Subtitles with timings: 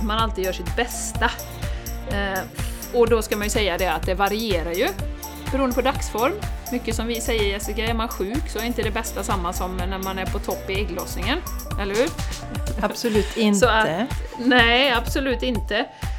[0.00, 1.30] att man alltid gör sitt bästa.
[2.10, 2.40] Eh,
[2.94, 4.88] och då ska man ju säga det att det varierar ju
[5.52, 6.32] beroende på dagsform.
[6.72, 9.76] Mycket som vi säger Jessica, är man sjuk så är inte det bästa samma som
[9.76, 11.38] när man är på topp i ägglossningen.
[11.80, 12.08] Eller hur?
[12.82, 13.72] Absolut inte.
[13.72, 13.88] Att,
[14.38, 15.78] nej, absolut inte.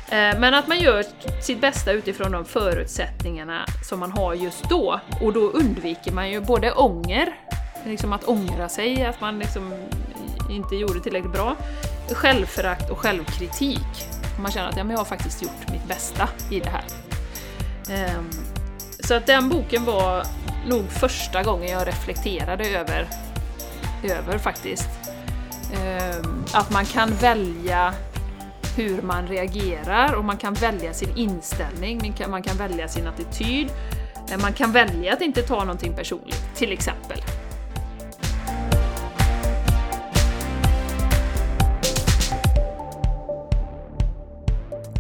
[0.09, 1.05] Eh, men att man gör
[1.41, 4.99] sitt bästa utifrån de förutsättningarna som man har just då.
[5.21, 7.35] Och då undviker man ju både ånger,
[7.85, 9.73] liksom att ångra sig, att man liksom
[10.49, 11.55] inte gjorde tillräckligt bra,
[12.15, 14.07] självförakt och självkritik.
[14.39, 16.83] Man känner att ja, men jag har faktiskt gjort mitt bästa i det här.
[18.17, 18.29] Um,
[18.99, 20.23] så att den boken var
[20.67, 23.07] nog första gången jag reflekterade över,
[24.03, 24.89] över faktiskt,
[26.23, 27.93] um, att man kan välja
[28.75, 33.69] hur man reagerar och man kan välja sin inställning, man kan välja sin attityd,
[34.31, 37.17] ehm, man kan välja att inte ta någonting personligt, till exempel.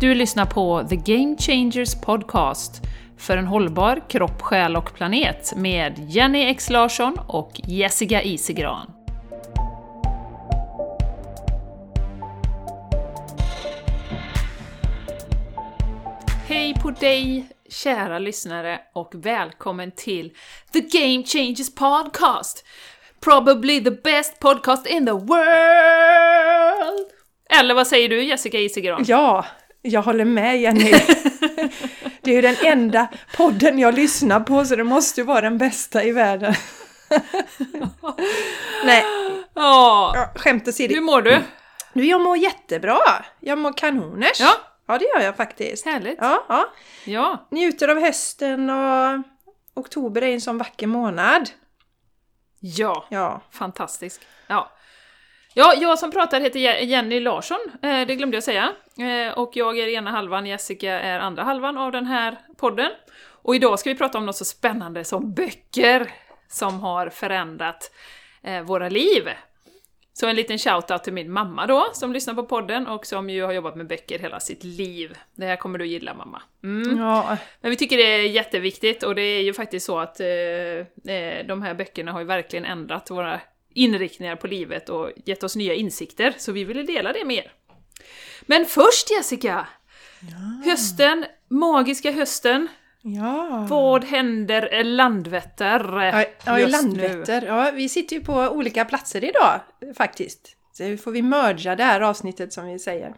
[0.01, 2.81] Du lyssnar på The Game Changers Podcast
[3.17, 8.91] för en hållbar kropp, själ och planet med Jenny X Larsson och Jessica Isegran.
[16.47, 20.33] Hej på dig kära lyssnare och välkommen till
[20.73, 22.65] The Game Changers Podcast!
[23.19, 25.31] Probably the best podcast in the world!
[27.59, 29.05] Eller vad säger du Jessica Isegran?
[29.07, 29.45] Ja,
[29.81, 30.91] jag håller med Jenny.
[32.21, 35.57] Det är ju den enda podden jag lyssnar på så det måste ju vara den
[35.57, 36.53] bästa i världen.
[38.85, 39.05] Nej,
[39.53, 40.93] ja, skämt åsido.
[40.93, 41.41] Hur mår du?
[41.93, 42.99] Du, jag mår jättebra.
[43.39, 44.39] Jag mår kanoners.
[44.39, 44.53] Ja.
[44.87, 45.85] ja, det gör jag faktiskt.
[45.85, 46.17] Härligt.
[46.21, 46.65] Ja, ja.
[47.05, 47.47] ja.
[47.51, 49.23] Njuter av hösten och
[49.73, 51.49] oktober är en sån vacker månad.
[52.59, 53.41] Ja, ja.
[53.51, 54.21] fantastisk.
[54.47, 54.71] Ja.
[55.53, 58.73] Ja, jag som pratar heter Jenny Larsson, eh, det glömde jag säga.
[58.97, 62.91] Eh, och jag är ena halvan, Jessica är andra halvan av den här podden.
[63.43, 66.11] Och idag ska vi prata om något så spännande som böcker
[66.47, 67.91] som har förändrat
[68.43, 69.29] eh, våra liv.
[70.13, 73.43] Så en liten shout-out till min mamma då, som lyssnar på podden och som ju
[73.43, 75.17] har jobbat med böcker hela sitt liv.
[75.35, 76.41] Det här kommer du gilla mamma.
[76.63, 76.97] Mm.
[76.97, 77.37] Ja.
[77.61, 80.25] Men vi tycker det är jätteviktigt och det är ju faktiskt så att eh,
[81.45, 83.39] de här böckerna har ju verkligen ändrat våra
[83.73, 87.51] inriktningar på livet och gett oss nya insikter, så vi ville dela det med er.
[88.41, 89.67] Men först Jessica!
[90.19, 90.71] Ja.
[90.71, 92.67] Hösten, magiska hösten.
[93.01, 93.67] Ja.
[93.69, 96.01] Vad händer Landvetter
[96.45, 97.41] ja, ja, Landvetter.
[97.41, 97.47] Nu?
[97.47, 99.59] Ja, vi sitter ju på olika platser idag
[99.97, 100.57] faktiskt.
[100.73, 103.13] Så får vi merga det här avsnittet som vi säger.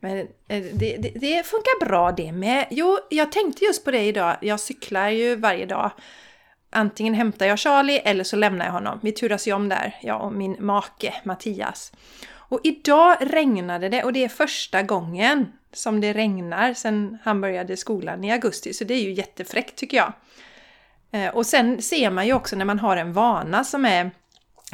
[0.00, 0.26] Men eh,
[0.72, 2.66] det, det, det, funkar bra det med.
[2.70, 4.36] Jo, jag tänkte just på det idag.
[4.40, 5.90] Jag cyklar ju varje dag.
[6.70, 8.98] Antingen hämtar jag Charlie eller så lämnar jag honom.
[9.02, 11.92] Vi turas ju om där, jag och min make Mattias.
[12.32, 17.76] Och idag regnade det och det är första gången som det regnar sedan han började
[17.76, 18.72] skolan i augusti.
[18.72, 20.12] Så det är ju jättefräckt tycker jag.
[21.10, 24.10] Eh, och sen ser man ju också när man har en vana som är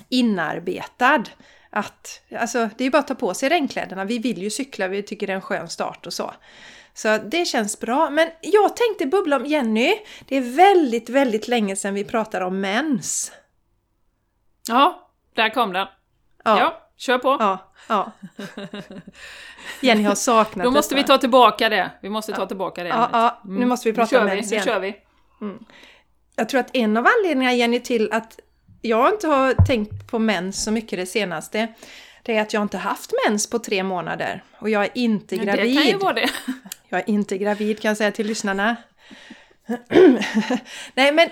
[0.09, 1.25] inarbetad
[1.71, 4.05] att alltså, det är bara att ta på sig regnkläderna.
[4.05, 6.35] Vi vill ju cykla, vi tycker det är en skön start och så.
[6.97, 8.11] Så det känns bra.
[8.11, 9.95] Men jag tänkte bubbla om Jenny.
[10.29, 13.33] Det är väldigt, väldigt länge sedan vi pratade om mens.
[14.69, 15.87] Ja, där kom den.
[16.45, 17.37] Ja, ja kör på.
[17.41, 18.13] Ja, ja.
[19.81, 21.91] Jenny har saknat Då måste vi ta tillbaka det.
[22.03, 22.89] Vi måste ta tillbaka det.
[22.89, 23.41] Ja, ja.
[23.45, 23.61] Mm.
[23.61, 24.65] nu måste vi prata om mens igen.
[24.67, 24.97] Nu kör vi.
[25.41, 25.65] Mm.
[26.37, 28.41] Jag tror att en av anledningarna, Jenny, till att
[28.83, 31.69] jag inte har tänkt på mens så mycket det senaste,
[32.23, 34.43] det är att jag inte haft mens på tre månader.
[34.59, 35.77] Och jag är inte gravid.
[35.77, 36.31] Det kan ju vara det.
[36.89, 38.77] Jag är inte gravid kan jag säga till lyssnarna.
[40.95, 41.29] Nej men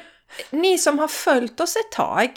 [0.51, 2.31] ni som har följt oss ett tag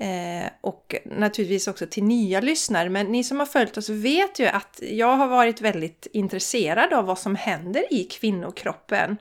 [0.00, 4.46] eh, och naturligtvis också till nya lyssnare, men ni som har följt oss vet ju
[4.46, 9.16] att jag har varit väldigt intresserad av vad som händer i kvinnokroppen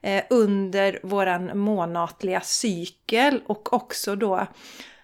[0.00, 4.46] eh, under våran månatliga cykel och också då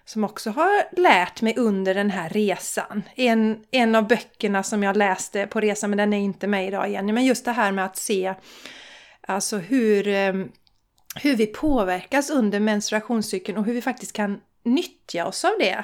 [0.09, 3.03] som också har lärt mig under den här resan.
[3.15, 6.89] En, en av böckerna som jag läste på resan, men den är inte med idag
[6.89, 7.13] igen.
[7.13, 8.33] men just det här med att se
[9.21, 10.33] alltså hur, eh,
[11.15, 15.83] hur vi påverkas under menstruationscykeln och hur vi faktiskt kan nyttja oss av det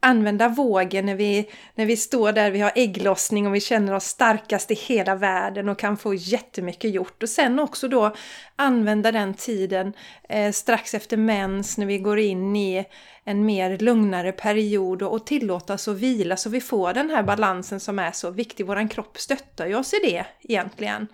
[0.00, 4.04] använda vågen när vi, när vi står där, vi har ägglossning och vi känner oss
[4.04, 7.22] starkast i hela världen och kan få jättemycket gjort.
[7.22, 8.14] Och sen också då
[8.56, 9.92] använda den tiden
[10.28, 12.84] eh, strax efter mens när vi går in i
[13.24, 17.22] en mer lugnare period och, och tillåta oss att vila så vi får den här
[17.22, 18.66] balansen som är så viktig.
[18.66, 21.08] Våran kropp stöttar ju oss i det egentligen.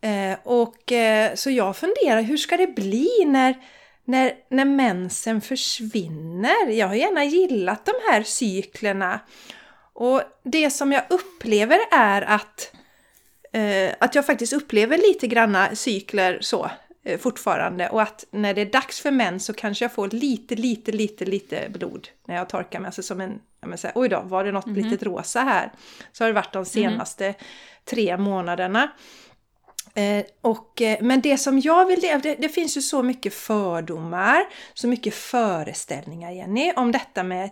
[0.00, 3.54] Eh, och eh, så jag funderar, hur ska det bli när
[4.08, 6.70] när, när mensen försvinner.
[6.70, 9.20] Jag har gärna gillat de här cyklerna
[9.92, 12.72] Och det som jag upplever är att,
[13.52, 16.70] eh, att jag faktiskt upplever lite granna cykler så
[17.04, 20.54] eh, fortfarande och att när det är dags för mens så kanske jag får lite,
[20.54, 22.86] lite, lite, lite blod när jag torkar mig.
[22.86, 24.90] Alltså som en, jag menar, oj då, var det något mm -hmm.
[24.90, 25.72] litet rosa här?
[26.12, 27.90] Så har det varit de senaste mm -hmm.
[27.90, 28.90] tre månaderna.
[29.98, 34.44] Eh, och, eh, men det som jag vill det, det finns ju så mycket fördomar,
[34.74, 37.50] så mycket föreställningar Jenny, om detta med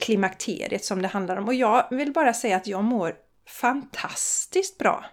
[0.00, 1.48] klimakteriet som det handlar om.
[1.48, 3.14] Och jag vill bara säga att jag mår
[3.60, 5.04] fantastiskt bra.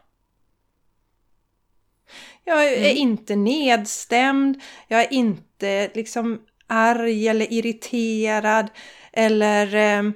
[2.43, 2.97] Jag är mm.
[2.97, 8.69] inte nedstämd, jag är inte liksom arg eller irriterad
[9.13, 10.11] eller eh,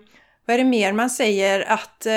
[0.45, 2.07] vad är det mer man säger att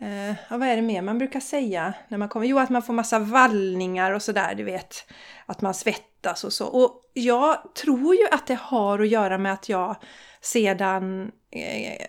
[0.00, 2.46] eh, ja, vad är det mer man brukar säga när man kommer?
[2.46, 4.94] Jo, att man får massa vallningar och sådär, du vet.
[5.46, 6.66] Att man svettas och så.
[6.66, 9.96] Och jag tror ju att det har att göra med att jag
[10.40, 12.06] sedan eh,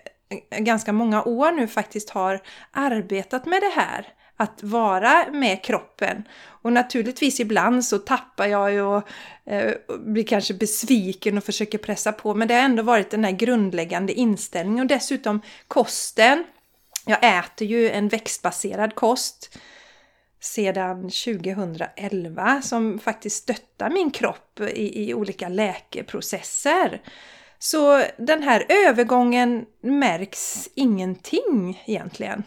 [0.59, 2.41] ganska många år nu faktiskt har
[2.71, 4.07] arbetat med det här.
[4.39, 6.23] Att vara med kroppen.
[6.43, 9.03] Och naturligtvis ibland så tappar jag ju eh, och
[9.45, 12.33] eh, blir kanske besviken och försöker pressa på.
[12.33, 16.43] Men det har ändå varit den här grundläggande inställningen och dessutom kosten
[17.07, 19.57] jag äter ju en växtbaserad kost
[20.39, 27.01] sedan 2011 som faktiskt stöttar min kropp i, i olika läkeprocesser.
[27.59, 32.43] Så den här övergången märks ingenting egentligen.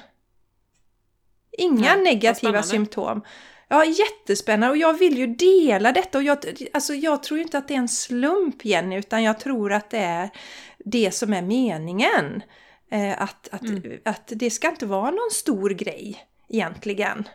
[1.59, 3.23] Inga Nej, negativa symptom.
[3.69, 6.39] Ja, jättespännande och jag vill ju dela detta och jag,
[6.73, 9.99] alltså jag tror inte att det är en slump Jenny utan jag tror att det
[9.99, 10.31] är
[10.79, 12.43] det som är meningen.
[12.91, 13.99] Eh, att, att, mm.
[14.05, 17.29] att det ska inte vara någon stor grej egentligen.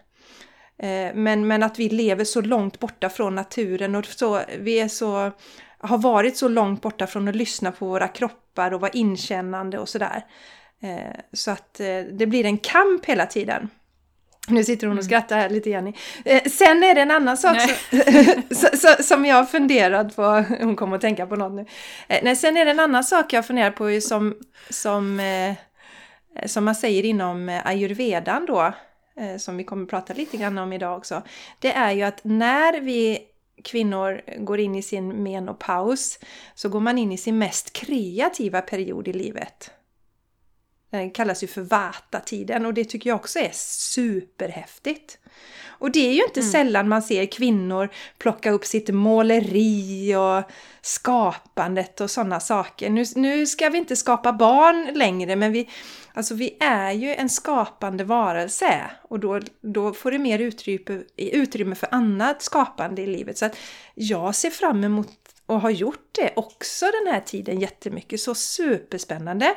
[0.77, 4.87] Eh, men, men att vi lever så långt borta från naturen och så, vi är
[4.87, 5.31] så,
[5.77, 9.89] har varit så långt borta från att lyssna på våra kroppar och vara inkännande och
[9.89, 10.25] sådär.
[10.79, 11.73] Eh, så att
[12.11, 13.69] det blir en kamp hela tiden.
[14.47, 15.09] Nu sitter hon och mm.
[15.09, 15.93] skrattar här lite Jenny.
[16.25, 17.57] Eh, sen är det en annan sak
[18.51, 20.45] som, som jag har funderat på.
[20.59, 21.65] Hon kommer att tänka på något nu.
[22.07, 24.35] Eh, nej, sen är det en annan sak jag funderar på som,
[24.69, 25.53] som, eh,
[26.45, 28.73] som man säger inom ayurvedan då.
[29.39, 31.21] Som vi kommer att prata lite grann om idag också.
[31.59, 33.19] Det är ju att när vi
[33.63, 36.19] kvinnor går in i sin menopaus
[36.55, 39.71] så går man in i sin mest kreativa period i livet.
[40.97, 45.17] Den kallas ju för Vata-tiden och det tycker jag också är superhäftigt.
[45.67, 46.51] Och det är ju inte mm.
[46.51, 50.51] sällan man ser kvinnor plocka upp sitt måleri och
[50.81, 52.89] skapandet och sådana saker.
[52.89, 55.69] Nu, nu ska vi inte skapa barn längre men vi,
[56.13, 61.75] alltså vi är ju en skapande varelse och då, då får det mer utrymme, utrymme
[61.75, 63.37] för annat skapande i livet.
[63.37, 63.57] Så att
[63.93, 68.19] jag ser fram emot och har gjort det också den här tiden jättemycket.
[68.19, 69.55] Så superspännande!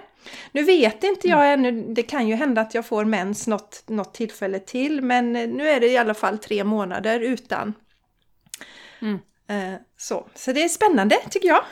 [0.53, 1.65] Nu vet inte jag mm.
[1.65, 5.69] ännu, det kan ju hända att jag får mens något, något tillfälle till men nu
[5.69, 7.75] är det i alla fall tre månader utan.
[9.01, 9.19] Mm.
[9.49, 10.27] Eh, så.
[10.35, 11.65] så det är spännande tycker jag.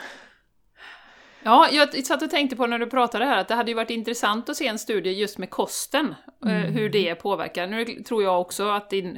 [1.43, 3.89] Ja, jag satt och tänkte på när du pratade här att det hade ju varit
[3.89, 6.15] intressant att se en studie just med kosten,
[6.45, 6.73] eh, mm.
[6.73, 7.67] hur det påverkar.
[7.67, 9.15] Nu tror jag också att din,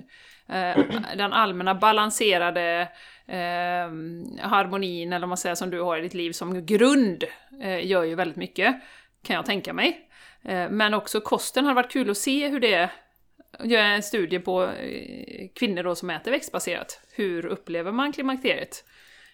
[0.50, 0.80] eh,
[1.18, 2.90] den allmänna balanserade
[3.30, 7.24] eh, harmonin, eller vad man säger, som du har i ditt liv som grund,
[7.62, 8.76] eh, gör ju väldigt mycket,
[9.24, 10.10] kan jag tänka mig.
[10.44, 12.90] Eh, men också kosten har varit kul att se hur det
[13.64, 17.02] gör en studie på eh, kvinnor då som äter växtbaserat.
[17.16, 18.84] Hur upplever man klimakteriet?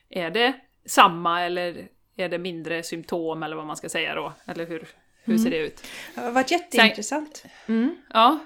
[0.09, 0.53] Är det
[0.85, 4.33] samma eller är det mindre symptom eller vad man ska säga då?
[4.45, 4.87] Eller hur,
[5.23, 5.43] hur mm.
[5.43, 5.83] ser det ut?
[6.15, 7.45] Det har varit jätteintressant.
[7.67, 7.95] Mm.
[8.13, 8.39] Ja,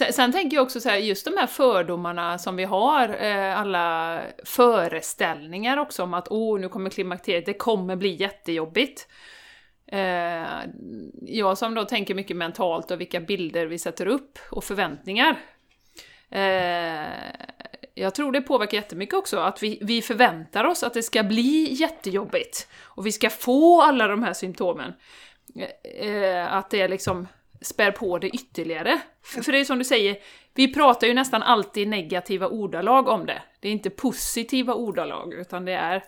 [0.00, 3.60] Sen, sen, tänker jag också så här, just de här fördomarna som vi har, eh,
[3.60, 9.08] alla föreställningar också om att åh, nu kommer klimakteriet, det kommer bli jättejobbigt.
[9.86, 10.46] Eh,
[11.22, 15.38] jag som då tänker mycket mentalt och vilka bilder vi sätter upp och förväntningar.
[16.30, 17.08] Eh,
[17.94, 21.72] jag tror det påverkar jättemycket också, att vi, vi förväntar oss att det ska bli
[21.72, 22.68] jättejobbigt.
[22.82, 24.92] Och vi ska få alla de här symptomen.
[26.00, 27.26] Eh, att det är liksom
[27.62, 29.00] spär på det ytterligare.
[29.22, 30.16] För, det är som du säger,
[30.54, 33.42] vi pratar ju nästan alltid negativa ordalag om det.
[33.60, 36.04] Det är inte positiva ordalag, utan det är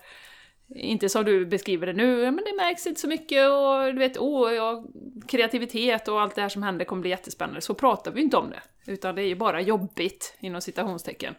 [0.75, 4.17] inte som du beskriver det nu, men det märks inte så mycket och du vet,
[4.17, 4.85] oh, ja,
[5.27, 7.61] kreativitet och allt det här som händer kommer bli jättespännande.
[7.61, 11.35] Så pratar vi inte om det, utan det är ju bara jobbigt inom citationstecken.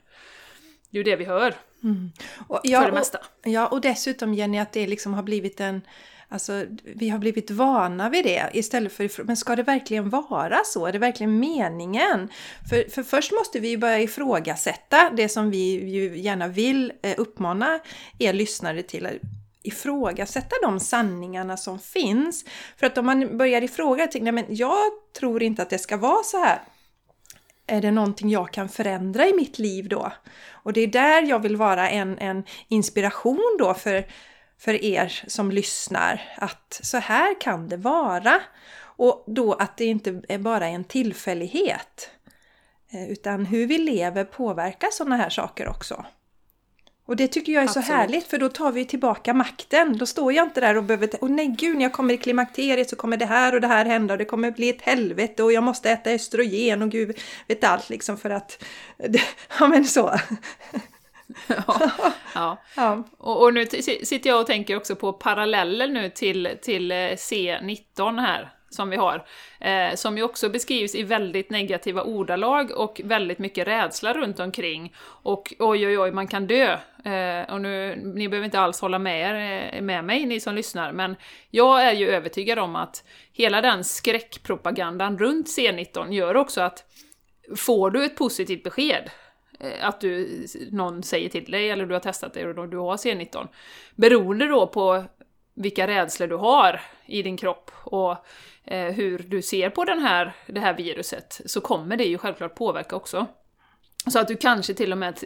[0.91, 1.55] Det är ju det vi hör.
[1.83, 2.11] Mm.
[2.49, 3.19] Och, ja, för det mesta.
[3.19, 5.83] Och, ja, och dessutom Jenny, att det liksom har blivit en
[6.29, 10.87] Alltså, vi har blivit vana vid det istället för men ska det verkligen vara så?
[10.87, 12.29] Är det verkligen meningen?
[12.71, 17.81] För, för först måste vi börja ifrågasätta det som vi ju gärna vill eh, uppmana
[18.19, 19.09] er lyssnare till.
[19.63, 22.45] ifrågasätta de sanningarna som finns.
[22.77, 24.79] För att om man börjar ifrågasätta, men jag
[25.19, 26.63] tror inte att det ska vara så här.
[27.67, 30.13] Är det någonting jag kan förändra i mitt liv då?
[30.51, 34.07] Och det är där jag vill vara en, en inspiration då för,
[34.59, 36.23] för er som lyssnar.
[36.37, 38.41] Att så här kan det vara.
[38.97, 42.11] Och då att det inte är bara en tillfällighet.
[42.91, 46.05] Eh, utan hur vi lever påverkar sådana här saker också.
[47.07, 47.87] Och det tycker jag är Absolut.
[47.87, 49.99] så härligt för då tar vi tillbaka makten.
[49.99, 51.09] Då står jag inte där och behöver...
[51.21, 53.85] Åh nej gud, när jag kommer i klimakteriet så kommer det här och det här
[53.85, 57.19] hända och det kommer bli ett helvete och jag måste äta östrogen och gud
[57.49, 58.65] vet allt liksom för att...
[59.59, 60.19] Ja men så.
[62.35, 63.05] Ja, ja.
[63.19, 68.21] Och, och, nu sitter jag och tänker också på paralleller nu till, till eh, C19
[68.21, 69.27] här som vi har,
[69.61, 74.95] eh, som ju också beskrivs i väldigt negativa ordalag och väldigt mycket rädsla runt omkring.
[75.01, 76.79] Och oj, oj, oj, man kan dö.
[77.05, 80.55] Eh, och nu, ni behöver inte alls hålla med, er, eh, med mig, ni som
[80.55, 81.17] lyssnar, men
[81.51, 86.85] jag är ju övertygad om att hela den skräckpropagandan runt C19 gör också att
[87.57, 89.11] får du ett positivt besked,
[89.61, 92.97] Eh, att du, någon säger till dig eller du har testat det och du har
[92.97, 93.49] C19.
[93.95, 95.05] Beroende då på
[95.55, 98.17] vilka rädslor du har i din kropp och
[98.65, 102.55] eh, hur du ser på den här, det här viruset, så kommer det ju självklart
[102.55, 103.27] påverka också.
[104.07, 105.19] Så att du kanske till och med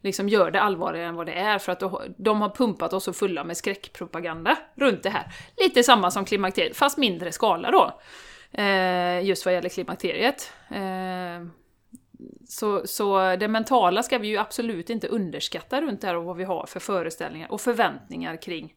[0.00, 1.82] liksom gör det allvarligare än vad det är, för att
[2.18, 5.32] de har pumpat oss så fulla med skräckpropaganda runt det här.
[5.56, 8.00] Lite samma som klimakteriet, fast mindre skala då.
[8.62, 10.52] Eh, just vad gäller klimakteriet.
[10.70, 11.46] Eh,
[12.50, 16.36] så, så det mentala ska vi ju absolut inte underskatta runt det här och vad
[16.36, 18.74] vi har för föreställningar och förväntningar kring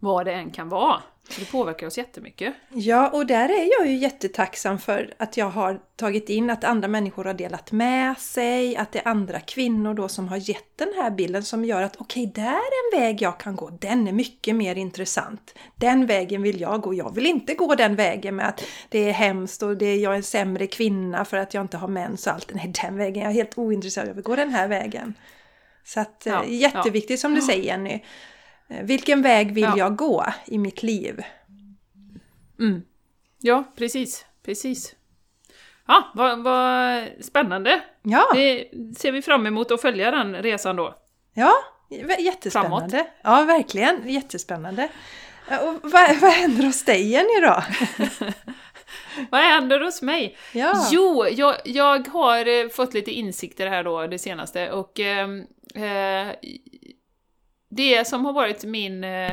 [0.00, 1.02] vad det än kan vara.
[1.38, 2.54] Det påverkar oss jättemycket.
[2.68, 6.88] Ja, och där är jag ju jättetacksam för att jag har tagit in att andra
[6.88, 10.92] människor har delat med sig, att det är andra kvinnor då som har gett den
[10.96, 13.70] här bilden som gör att okej, okay, där är en väg jag kan gå.
[13.70, 15.54] Den är mycket mer intressant.
[15.76, 16.94] Den vägen vill jag gå.
[16.94, 20.12] Jag vill inte gå den vägen med att det är hemskt och det är, jag
[20.12, 22.54] är en sämre kvinna för att jag inte har mens och allt.
[22.54, 25.14] Nej, den vägen jag är helt ointresserad Jag vill gå den här vägen.
[25.84, 27.16] Så att ja, eh, jätteviktigt ja.
[27.16, 28.00] som du säger Jenny.
[28.70, 29.78] Eh, vilken väg vill ja.
[29.78, 31.22] jag gå i mitt liv?
[32.58, 32.82] Mm.
[33.38, 34.24] Ja, precis.
[34.42, 34.94] Precis.
[35.86, 37.80] Ja, vad, vad spännande!
[38.02, 38.26] Ja.
[38.34, 40.94] Det ser vi fram emot att följa den resan då.
[41.34, 41.52] Ja,
[42.18, 42.96] jättespännande.
[42.96, 43.06] Framåt.
[43.22, 44.08] Ja, verkligen.
[44.08, 44.88] Jättespännande.
[45.48, 47.62] Och vad, vad händer hos dig Jenny då?
[49.30, 50.36] vad händer hos mig?
[50.52, 50.88] Ja.
[50.90, 55.40] Jo, jag, jag har eh, fått lite insikter här då det senaste och ehm,
[55.74, 56.34] eh,
[57.70, 59.30] det som har varit min, eh,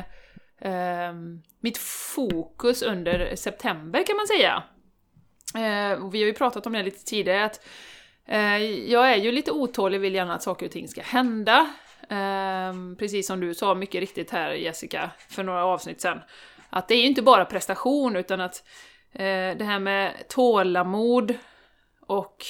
[0.62, 1.13] eh,
[1.60, 4.63] mitt fokus under september kan man säga.
[5.56, 7.65] Eh, vi har ju pratat om det lite tidigare, att
[8.25, 8.58] eh,
[8.91, 11.74] jag är ju lite otålig, vill gärna att saker och ting ska hända.
[12.10, 16.20] Ehm, precis som du sa mycket riktigt här Jessica, för några avsnitt sen.
[16.70, 18.63] Att det är ju inte bara prestation, utan att
[19.13, 21.36] eh, det här med tålamod
[22.08, 22.46] och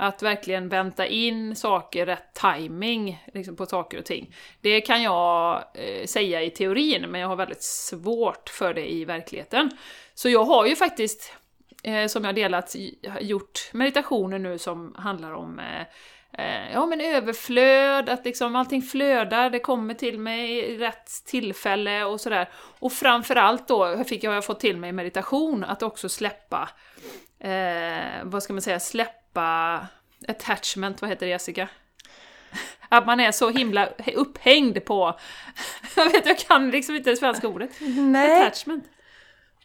[0.00, 4.34] att verkligen vänta in saker, rätt timing liksom på saker och ting.
[4.60, 9.04] Det kan jag eh, säga i teorin, men jag har väldigt svårt för det i
[9.04, 9.70] verkligheten.
[10.14, 11.32] Så jag har ju faktiskt,
[11.82, 12.76] eh, som jag delat,
[13.20, 15.80] gjort meditationer nu som handlar om eh,
[16.32, 22.04] eh, ja men överflöd, att liksom allting flödar, det kommer till mig i rätt tillfälle
[22.04, 22.48] och sådär.
[22.54, 26.68] Och framförallt då fick jag, jag fått till mig meditation, att också släppa,
[27.40, 29.86] eh, vad ska man säga, släppa
[30.28, 31.68] attachment, vad heter det Jessica?
[32.88, 35.18] Att man är så himla upphängd på...
[35.96, 37.70] Jag vet, jag kan liksom inte det svenska ordet.
[37.80, 38.42] Nej.
[38.42, 38.84] Attachment.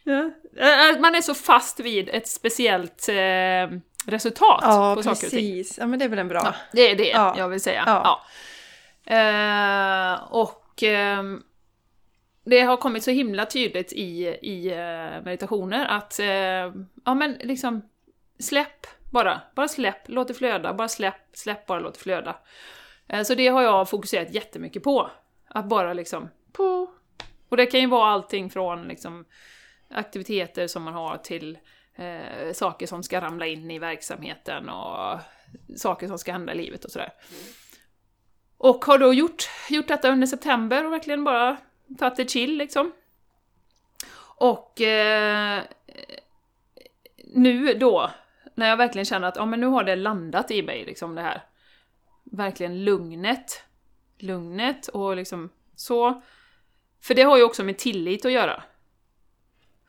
[0.04, 0.30] Ja.
[0.56, 5.56] Eh, man är så fast vid ett speciellt eh, resultat ja, på saker och ting.
[5.56, 5.78] Ja, precis.
[5.78, 6.40] Ja, men det är väl en bra...
[6.44, 7.34] Ja, det är det ja.
[7.38, 7.82] jag vill säga.
[7.86, 8.20] Ja.
[9.06, 11.22] Eh, och eh,
[12.44, 17.88] det har kommit så himla tydligt i, i uh, meditationer att, uh, ja men liksom,
[18.38, 19.40] släpp bara.
[19.54, 22.36] Bara släpp, låt det flöda, bara släpp, släpp bara, låt det flöda.
[23.12, 25.10] Uh, så det har jag fokuserat jättemycket på.
[25.48, 26.90] Att bara liksom, på.
[27.48, 29.24] Och det kan ju vara allting från liksom
[29.90, 31.58] aktiviteter som man har till
[32.52, 35.18] saker som ska ramla in i verksamheten och
[35.76, 37.12] saker som ska hända i livet och sådär.
[38.58, 41.56] Och har då gjort, gjort detta under september och verkligen bara
[41.98, 42.92] tagit det chill liksom.
[44.36, 45.62] Och eh,
[47.16, 48.10] nu då,
[48.54, 51.22] när jag verkligen känner att ja, men nu har det landat i mig, liksom det
[51.22, 51.42] här.
[52.24, 53.64] Verkligen lugnet.
[54.18, 56.22] Lugnet och liksom så.
[57.02, 58.62] För det har ju också med tillit att göra.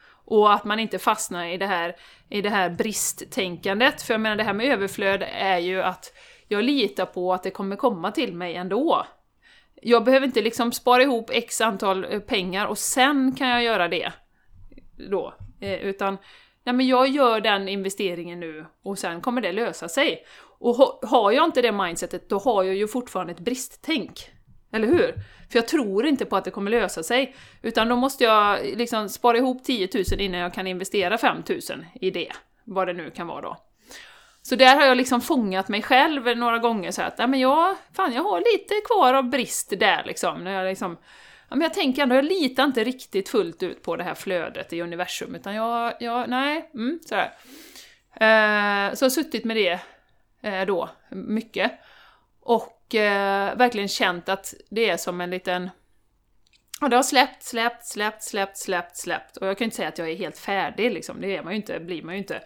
[0.08, 1.96] Och att man inte fastnar i det här,
[2.30, 4.02] i det här bristtänkandet.
[4.02, 6.14] För jag menar, det här med överflöd är ju att
[6.48, 9.06] jag litar på att det kommer komma till mig ändå.
[9.82, 13.88] Jag behöver inte liksom spara ihop x antal eh, pengar och sen kan jag göra
[13.88, 14.12] det.
[15.10, 15.34] Då.
[15.60, 16.17] Eh, utan,
[16.63, 20.25] nej men jag gör den investeringen nu och sen kommer det lösa sig.
[20.60, 24.29] Och har jag inte det mindsetet, då har jag ju fortfarande ett bristtänk.
[24.72, 25.13] Eller hur?
[25.50, 27.36] För jag tror inte på att det kommer lösa sig.
[27.62, 31.60] Utan då måste jag liksom spara ihop 10 000 innan jag kan investera 5 000
[32.01, 32.32] i det.
[32.63, 33.58] Vad det nu kan vara då.
[34.48, 37.75] Så där har jag liksom fångat mig själv några gånger så att, ja men jag,
[37.94, 40.44] fan jag har lite kvar av brist där liksom.
[40.44, 40.98] När jag liksom
[41.50, 44.74] ja, men jag tänker ändå, jag litar inte riktigt fullt ut på det här flödet
[44.74, 47.34] i universum, utan jag, jag nej, mm, sådär.
[48.14, 49.80] Eh, så jag har suttit med det
[50.42, 51.72] eh, då, mycket.
[52.40, 55.70] Och eh, verkligen känt att det är som en liten...
[56.82, 59.38] Och det har släppt, släppt, släppt, släppt, släppt, släppt.
[59.38, 61.54] Och jag kan ju inte säga att jag är helt färdig liksom, det är man
[61.54, 62.42] ju inte, blir man ju inte.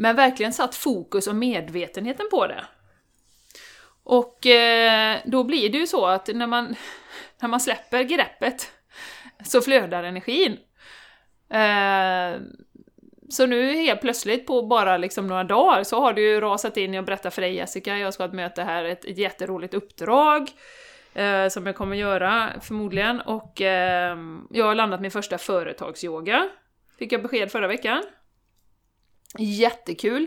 [0.00, 2.64] Men verkligen satt fokus och medvetenheten på det.
[4.04, 6.74] Och eh, då blir det ju så att när man,
[7.40, 8.72] när man släpper greppet
[9.44, 10.58] så flödar energin.
[11.50, 12.40] Eh,
[13.28, 16.94] så nu helt plötsligt på bara liksom några dagar så har det ju rasat in,
[16.94, 20.50] jag berättar för dig Jessica, jag ska ha ett möte här, ett, ett jätteroligt uppdrag
[21.14, 24.16] eh, som jag kommer göra förmodligen och eh,
[24.50, 26.48] jag har landat min första företagsyoga.
[26.98, 28.02] Fick jag besked förra veckan.
[29.38, 30.26] Jättekul!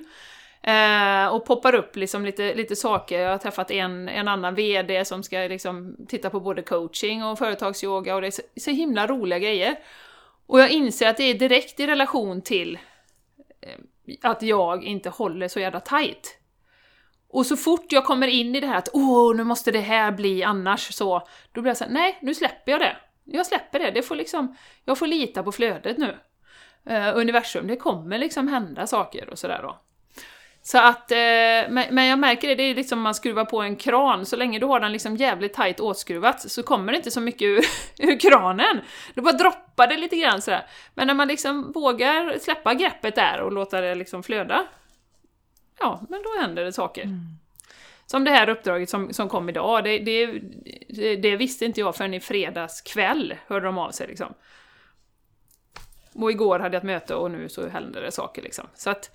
[0.63, 3.19] Eh, och poppar upp liksom lite, lite saker.
[3.19, 7.37] Jag har träffat en, en annan VD som ska liksom titta på både coaching och
[7.37, 9.79] företagsyoga och det är så, så himla roliga grejer.
[10.47, 12.79] Och jag inser att det är direkt i relation till
[13.61, 13.79] eh,
[14.21, 16.39] att jag inte håller så jävla tight.
[17.29, 20.11] Och så fort jag kommer in i det här att åh, nu måste det här
[20.11, 22.97] bli annars så, då blir jag såhär, nej, nu släpper jag det.
[23.23, 24.55] Jag släpper det, det får liksom,
[24.85, 26.17] jag får lita på flödet nu.
[26.89, 29.79] Uh, universum, det kommer liksom hända saker och sådär då.
[30.65, 31.17] Så att, eh,
[31.91, 34.65] men jag märker det, det är liksom man skruvar på en kran, så länge du
[34.65, 37.65] har den liksom jävligt tight åtskruvat så kommer det inte så mycket ur,
[37.99, 38.81] ur kranen.
[39.13, 40.65] Det bara droppar det lite grann sådär.
[40.93, 44.65] Men när man liksom vågar släppa greppet där och låta det liksom flöda,
[45.79, 47.03] ja, men då händer det saker.
[47.03, 47.19] Mm.
[48.05, 50.25] Som det här uppdraget som, som kom idag, det, det,
[51.15, 54.33] det, visste inte jag förrän i fredags kväll hörde de av sig liksom.
[56.15, 58.67] Och igår hade jag ett möte och nu så händer det saker liksom.
[58.75, 59.11] Så att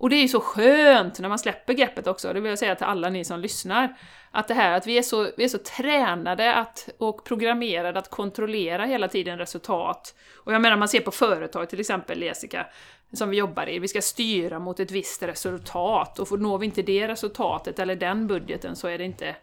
[0.00, 2.74] och det är ju så skönt när man släpper greppet också, det vill jag säga
[2.74, 3.98] till alla ni som lyssnar.
[4.30, 8.10] Att det här att vi är så, vi är så tränade att, och programmerade att
[8.10, 10.14] kontrollera hela tiden resultat.
[10.36, 12.66] Och jag menar, man ser på företag till exempel, Jessica,
[13.12, 16.82] som vi jobbar i, vi ska styra mot ett visst resultat och når vi inte
[16.82, 19.36] det resultatet eller den budgeten så är det inte,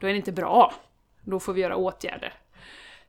[0.00, 0.74] då är det inte bra.
[1.24, 2.34] Då får vi göra åtgärder.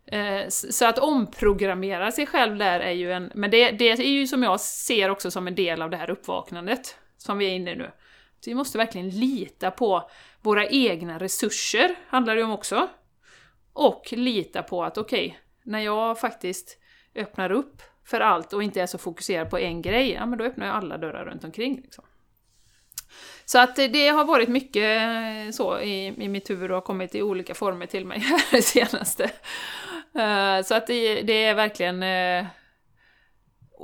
[0.06, 3.32] Eh, så att omprogrammera sig själv där är ju en...
[3.36, 6.10] Men det, det är ju som jag ser också som en del av det här
[6.10, 7.92] uppvaknandet som vi är inne i nu.
[8.40, 10.10] Så vi måste verkligen lita på
[10.42, 12.90] våra egna resurser, handlar det om också.
[13.74, 16.78] Och lita på att okej, okay, när jag faktiskt
[17.16, 20.46] öppnar upp för allt och inte är så fokuserad på en grej, ja men då
[20.46, 21.82] öppnar jag alla dörrar runt omkring.
[21.82, 22.04] Liksom.
[23.46, 27.22] Så att det har varit mycket så i, i mitt huvud och har kommit i
[27.22, 29.32] olika former till mig här det senaste.
[30.16, 32.04] Uh, så att det, det, är verkligen...
[32.04, 32.46] Uh,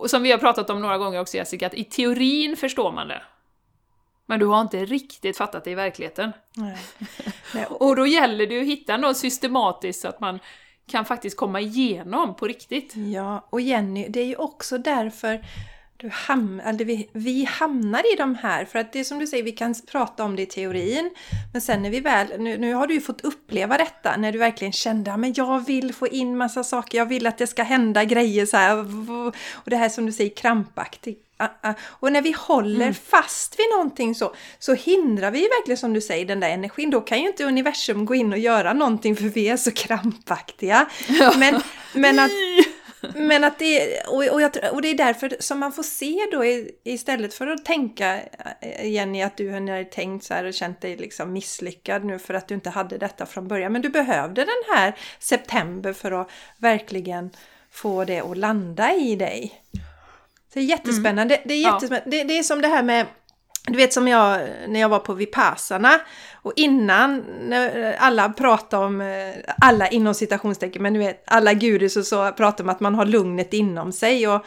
[0.07, 3.21] som vi har pratat om några gånger också Jessica, att i teorin förstår man det.
[4.25, 6.31] Men du har inte riktigt fattat det i verkligheten.
[6.53, 6.77] Nej.
[7.69, 10.39] och då gäller det att hitta något systematiskt så att man
[10.87, 12.95] kan faktiskt komma igenom på riktigt.
[12.95, 15.45] Ja, och Jenny, det är ju också därför
[15.97, 19.27] du ham eller vi, vi hamnar i de här, för att det är som du
[19.27, 21.11] säger, vi kan prata om det i teorin,
[21.53, 24.39] men sen när vi väl, nu, nu har du ju fått uppleva detta, när du
[24.39, 28.03] verkligen kände att jag vill få in massa saker, jag vill att det ska hända
[28.03, 28.77] grejer så här,
[29.53, 31.23] och det här som du säger krampaktigt.
[31.83, 32.93] Och när vi håller mm.
[32.93, 36.89] fast vid någonting så, så hindrar vi verkligen som du säger den där energin.
[36.89, 40.85] Då kan ju inte universum gå in och göra någonting för vi är så krampaktiga.
[41.07, 41.33] Ja.
[41.37, 41.61] Men,
[41.93, 42.31] men att
[43.15, 46.45] men att det, och, och, jag, och det är därför som man får se då
[46.83, 48.19] istället för att tänka
[48.61, 52.33] eh, Jenny att du har tänkt så här och känt dig liksom misslyckad nu för
[52.33, 53.71] att du inte hade detta från början.
[53.71, 57.29] Men du behövde den här september för att verkligen
[57.71, 59.61] få det att landa i dig.
[60.53, 61.35] Så det är jättespännande.
[61.35, 61.47] Mm.
[61.47, 62.17] Det, är jättespännande.
[62.17, 62.23] Ja.
[62.23, 63.05] Det, det är som det här med
[63.67, 65.99] du vet som jag när jag var på Vipassana
[66.33, 71.97] och innan när alla pratade om, eh, alla inom citationstecken, men du vet alla gurus
[71.97, 74.45] och så pratar om att man har lugnet inom sig och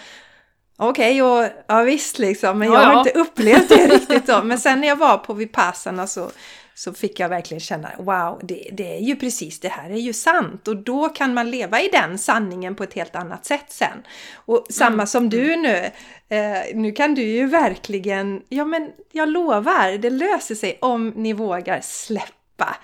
[0.83, 2.98] Okej, okay, och ja visst liksom, men jag ja, har ja.
[2.98, 4.42] inte upplevt det riktigt då.
[4.42, 6.30] Men sen när jag var på Vipassana så
[6.74, 10.12] så fick jag verkligen känna wow, det, det, är ju precis det här är ju
[10.12, 14.02] sant och då kan man leva i den sanningen på ett helt annat sätt sen.
[14.35, 15.06] Och samma mm.
[15.06, 15.62] som du mm.
[15.62, 15.90] nu,
[16.37, 21.33] eh, nu kan du ju verkligen, ja men jag lovar, det löser sig om ni
[21.33, 22.76] vågar släppa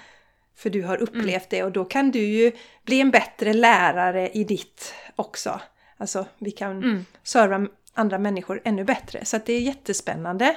[0.57, 2.53] För du har upplevt det och då kan du ju
[2.85, 5.61] bli en bättre lärare i ditt också.
[5.97, 7.05] Alltså vi kan Mm.
[7.23, 9.25] serva andra människor ännu bättre.
[9.25, 10.57] Så att det är jättespännande.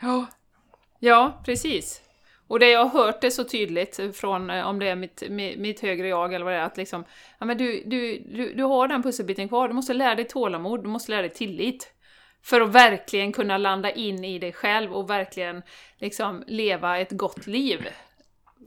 [0.00, 0.26] Ja.
[0.98, 2.00] ja, precis.
[2.48, 5.22] Och det jag har hört det så tydligt från, eh, om det är mitt,
[5.58, 7.04] mitt högre jag eller vad det är, att liksom,
[7.38, 10.82] ja men du, du, du, du har den pusselbiten kvar, du måste lära dig tålamod,
[10.82, 11.92] du måste lära dig tillit.
[12.42, 15.62] För att verkligen kunna landa in i dig själv och verkligen
[15.98, 17.88] liksom leva ett gott liv.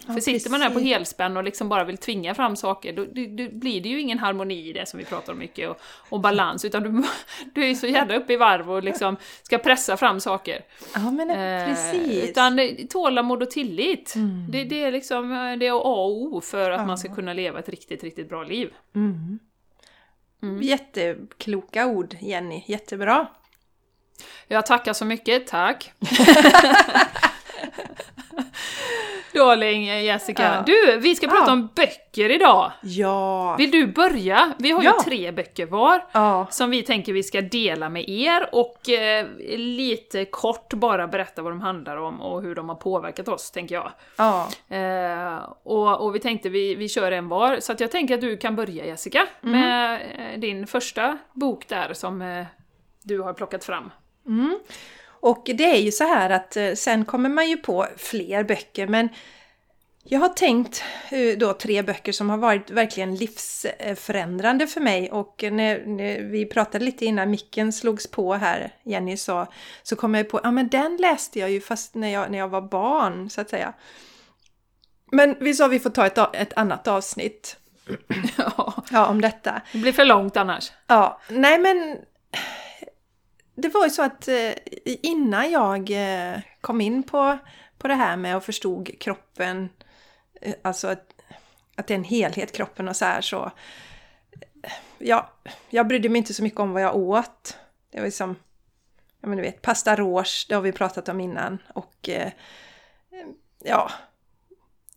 [0.08, 3.06] Ja, För sitter man där på helspänn och liksom bara vill tvinga fram saker, då,
[3.06, 5.78] då, då blir det ju ingen harmoni i det som vi pratar om mycket, och,
[6.10, 7.04] och balans, utan du,
[7.54, 10.62] du är ju så jävla uppe i varv och liksom ska pressa fram saker.
[10.96, 12.30] Ja men Eh, precis.
[12.30, 12.60] Utan
[12.90, 14.16] tålamod och tillit.
[14.16, 14.46] Mm.
[14.52, 16.86] Det, det är liksom det är A och O för att Ja.
[16.86, 18.74] man ska kunna leva ett riktigt, riktigt bra liv.
[18.96, 19.40] Mm.
[20.44, 20.62] Mm.
[20.62, 23.28] Jättekloka ord Jenny, jättebra.
[24.48, 25.92] Jag tackar så mycket, tack!
[29.34, 30.44] Darling eh, Jessica.
[30.44, 30.64] Ja.
[30.66, 31.54] Du, vi ska prata Ja.
[31.54, 32.72] om böcker idag!
[32.82, 33.56] Ja.
[33.58, 34.54] Vill du börja?
[34.58, 34.94] Vi har Ja.
[35.00, 36.02] ju tre böcker var.
[36.52, 41.52] Som vi tänker vi ska dela med er och eh, lite kort bara berätta vad
[41.52, 43.92] de handlar om och hur de har påverkat oss, tänker jag.
[44.16, 44.50] Ja.
[44.70, 48.38] Eh, och, och vi tänkte vi, vi kör en var, så jag tänker att du
[48.38, 52.46] kan börja Jessica med eh, din första bok där som eh,
[53.04, 53.92] du har plockat fram.
[54.28, 54.60] Mm.
[55.22, 58.88] Och det är ju så här att eh, sen kommer man ju på fler böcker
[58.88, 59.10] men
[60.04, 65.44] jag har tänkt eh, då tre böcker som har varit verkligen livsförändrande för mig och
[65.52, 69.48] när, när vi pratade lite innan micken slogs på här, Jenny sa,
[69.84, 72.50] så kom jag på, ja men den läste jag ju fast när jag, när jag
[72.50, 73.74] var barn så att säga.
[75.12, 77.58] Men vi sa vi får ta ett, ett annat avsnitt
[78.38, 79.62] Ja, ja, om detta.
[79.72, 80.72] det blir för långt annars.
[80.88, 81.98] Ja, nej men
[83.62, 84.52] det var ju så att eh,
[84.86, 87.38] innan jag eh, kom in på,
[87.78, 89.70] på det här med och förstod kroppen,
[90.42, 91.14] eh, alltså att,
[91.76, 93.52] att det är en helhet kroppen och så här så,
[94.98, 95.30] ja,
[95.70, 97.58] jag brydde mig inte så mycket om vad jag åt.
[97.92, 98.36] Det var liksom,
[99.22, 102.10] ja men du vet, pasta rouge, det har vi pratat om innan och
[103.64, 103.92] ja,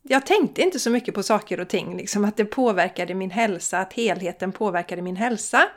[0.03, 3.79] jag tänkte inte så mycket på saker och ting, liksom att det påverkade min hälsa,
[3.79, 5.69] att helheten påverkade min hälsa.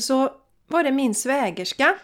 [0.00, 0.32] Så
[0.66, 1.94] var det min svägerska,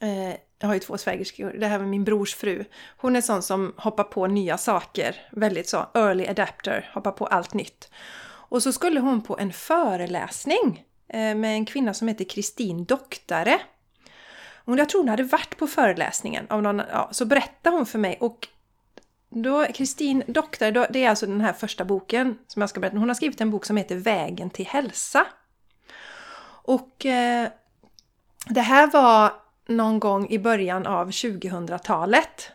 [0.00, 2.64] eh, jag har ju två svägerskor, det här var min brors fru.
[2.96, 7.54] Hon är sån som hoppar på nya saker, väldigt så, early adapter, hoppar på allt
[7.54, 7.90] nytt.
[8.26, 13.60] Och så skulle hon på en föreläsning eh, med en kvinna som heter Kristin Doktare.
[14.64, 17.98] Hon, jag tror hon hade varit på föreläsningen, av någon, ja, så berättade hon för
[17.98, 18.48] mig och
[19.30, 22.98] då, Kristin Doktare, då, det är alltså den här första boken som jag ska berätta.
[22.98, 25.26] Hon har skrivit en bok som heter Vägen till hälsa.
[26.64, 27.48] Och eh,
[28.48, 29.32] det här var
[29.66, 32.50] någon gång i början av 2000-talet.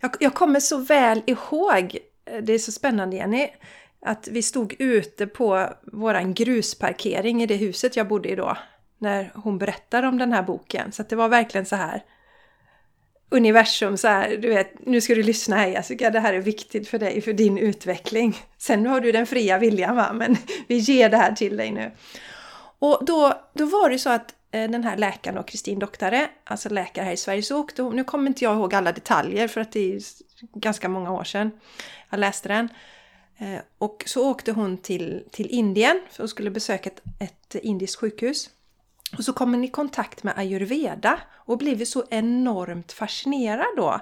[0.00, 3.48] Jag, jag kommer så väl ihåg, eh, det är så spännande Jenny,
[4.06, 8.56] att vi stod ute på våran grusparkering i det huset jag bodde i då.
[8.98, 10.92] När hon berättade om den här boken.
[10.92, 12.02] Så att det var verkligen så här
[13.34, 16.88] universum så här, du vet, nu ska du lyssna här Jessica, det här är viktigt
[16.88, 18.36] för dig, för din utveckling.
[18.58, 20.36] Sen har du den fria viljan va, men
[20.68, 21.90] vi ger det här till dig nu.
[22.78, 26.68] Och då, då var det så att Eh, den här läkaren och Kristin Doktare, alltså
[26.68, 29.60] läkare här i Sverige, så åkte hon, nu kommer inte jag ihåg alla detaljer för
[29.60, 30.00] att det är
[30.54, 31.50] ganska många år sedan
[32.10, 32.68] jag läste den.
[33.38, 37.96] Eh, och så åkte hon till, till Indien för hon skulle besöka ett, ett indiskt
[37.96, 38.50] sjukhus.
[39.18, 44.00] Och så kom hon i kontakt med ayurveda och blev så enormt fascinerad då.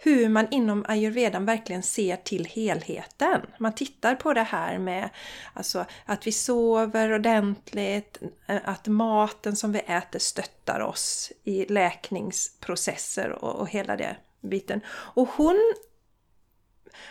[0.00, 3.40] Hur man inom ayurvedan verkligen ser till helheten.
[3.58, 5.10] Man tittar på det här med
[5.54, 13.30] alltså, att vi sover ordentligt, eh, att maten som vi äter stöttar oss i läkningsprocesser
[13.30, 14.80] och, och hela det biten.
[14.88, 15.74] Och hon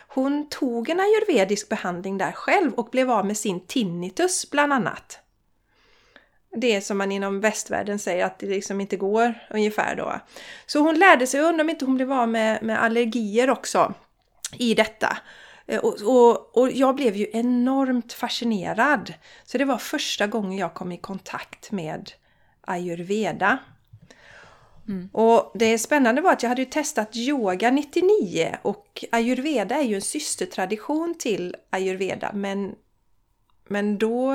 [0.07, 5.19] hon tog en ayurvedisk behandling där själv och blev av med sin tinnitus bland annat
[6.59, 10.19] det som man inom västvärlden säger att det liksom inte går ungefär då.
[10.65, 13.93] Så hon lärde sig, undrar om inte hon blev av med, med allergier också
[14.57, 15.17] i detta.
[15.67, 19.13] Eh, Och, och, och jag blev ju enormt fascinerad.
[19.43, 22.11] Så det var första gången jag kom i kontakt med
[22.61, 23.57] ayurveda.
[25.11, 29.95] Och det spännande var att jag hade ju testat yoga 99 och ayurveda är ju
[29.95, 32.75] en systertradition till ayurveda men,
[33.67, 34.33] men då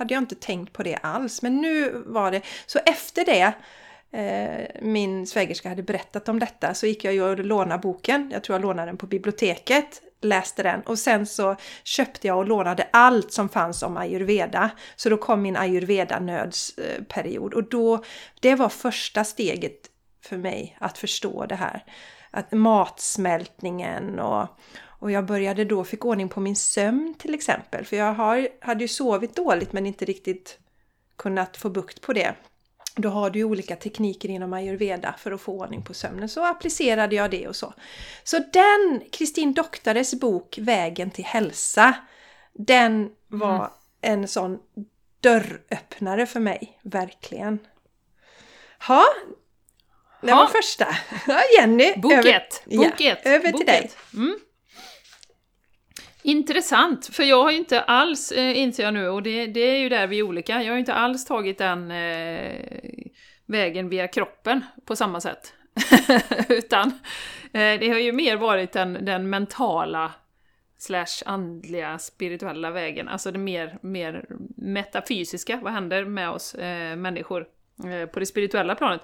[0.00, 1.42] hade jag inte tänkt på det alls.
[1.42, 2.42] Men nu var det...
[2.66, 3.52] Så efter det,
[4.18, 8.30] eh, min svägerska hade berättat om detta, så gick jag ju och lånade boken.
[8.32, 10.02] Jag tror jag lånade den på biblioteket.
[10.22, 14.70] Läste den och sen så köpte jag och lånade allt som fanns om ayurveda.
[14.96, 18.04] Så då kom min ayurveda-nödsperiod och då,
[18.40, 19.80] det var första steget
[20.24, 21.84] för mig att förstå det här.
[22.30, 24.48] att matsmältningen och,
[25.00, 27.84] och jag började då, fick ordning på min sömn till exempel.
[27.84, 30.58] För jag har, hade ju sovit dåligt men inte riktigt
[31.16, 32.34] kunnat få bukt på det.
[32.96, 36.28] Då har du ju olika tekniker inom ayurveda för att få ordning på sömnen.
[36.28, 37.74] Så applicerade jag det och så.
[38.24, 41.94] Så den, Kristin Doktares bok Vägen till hälsa,
[42.52, 43.70] den var mm.
[44.00, 44.58] en sån
[45.20, 47.58] dörröppnare för mig, verkligen.
[48.88, 49.04] Ha,
[50.20, 50.86] det var första.
[51.58, 51.94] Jenny!
[51.96, 52.64] Bok över, ett!
[52.64, 53.90] Bok ja, över till dig.
[54.14, 54.38] Mm.
[56.22, 59.78] Intressant, för jag har ju inte alls, eh, inser jag nu, och det, det, är
[59.78, 62.52] ju där vi är olika, jag har ju inte alls tagit den eh,
[63.46, 65.54] vägen via kroppen på samma sätt.
[66.48, 66.88] Utan
[67.52, 70.12] eh, det har ju mer varit den, den mentala
[70.78, 74.24] slash andliga, spirituella vägen, alltså det mer, mer
[74.56, 77.46] metafysiska, vad händer med oss eh, människor
[77.84, 79.00] eh, på det spirituella planet?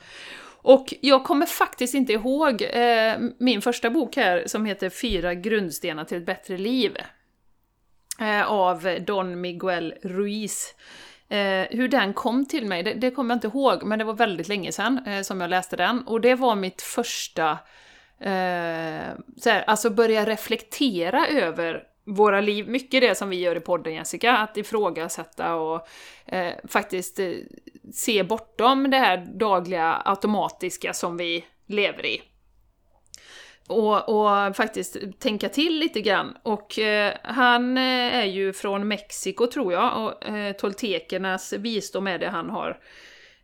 [0.67, 6.05] Och jag kommer faktiskt inte ihåg eh, min första bok här som heter Fyra grundstenar
[6.05, 6.97] till ett bättre liv.
[8.21, 10.75] Eh, av Don Miguel Ruiz.
[11.29, 14.15] Eh, hur den kom till mig, det, det kommer jag inte ihåg, men det var
[14.15, 16.03] väldigt länge sedan eh, som jag läste den.
[16.07, 17.51] Och det var mitt första,
[18.21, 23.95] eh, såhär, alltså börja reflektera över våra liv, mycket det som vi gör i podden
[23.95, 25.89] Jessica, att ifrågasätta och
[26.27, 27.33] eh, faktiskt eh,
[27.93, 32.23] se bortom det här dagliga automatiska som vi lever i.
[33.69, 36.37] Och, och faktiskt tänka till lite grann.
[36.43, 42.19] Och eh, han eh, är ju från Mexiko tror jag, och eh, toltekernas visdom är
[42.19, 42.79] det han har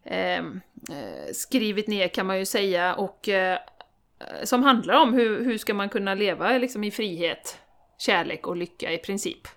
[0.04, 3.58] ehm, eh, skrivit ner kan man ju säga, och eh,
[4.44, 7.58] som handlar om hur, hur ska man kunna leva liksom, i frihet
[8.02, 9.48] kärlek och lycka i princip.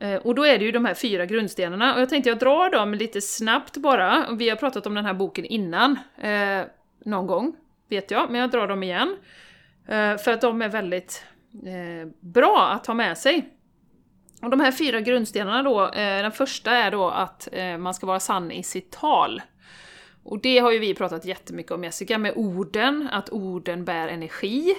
[0.00, 2.70] Eh, och då är det ju de här fyra grundstenarna, och jag tänkte jag drar
[2.70, 4.26] dem lite snabbt bara.
[4.38, 6.60] Vi har pratat om den här boken innan, eh,
[7.04, 7.56] någon gång,
[7.88, 9.16] vet jag, men jag drar dem igen.
[9.88, 13.50] Eh, för att de är väldigt eh, bra att ha med sig.
[14.42, 18.06] Och de här fyra grundstenarna då, eh, den första är då att eh, man ska
[18.06, 19.42] vara sann i sitt tal.
[20.24, 24.74] Och det har ju vi pratat jättemycket om Jessica, med orden, att orden bär energi.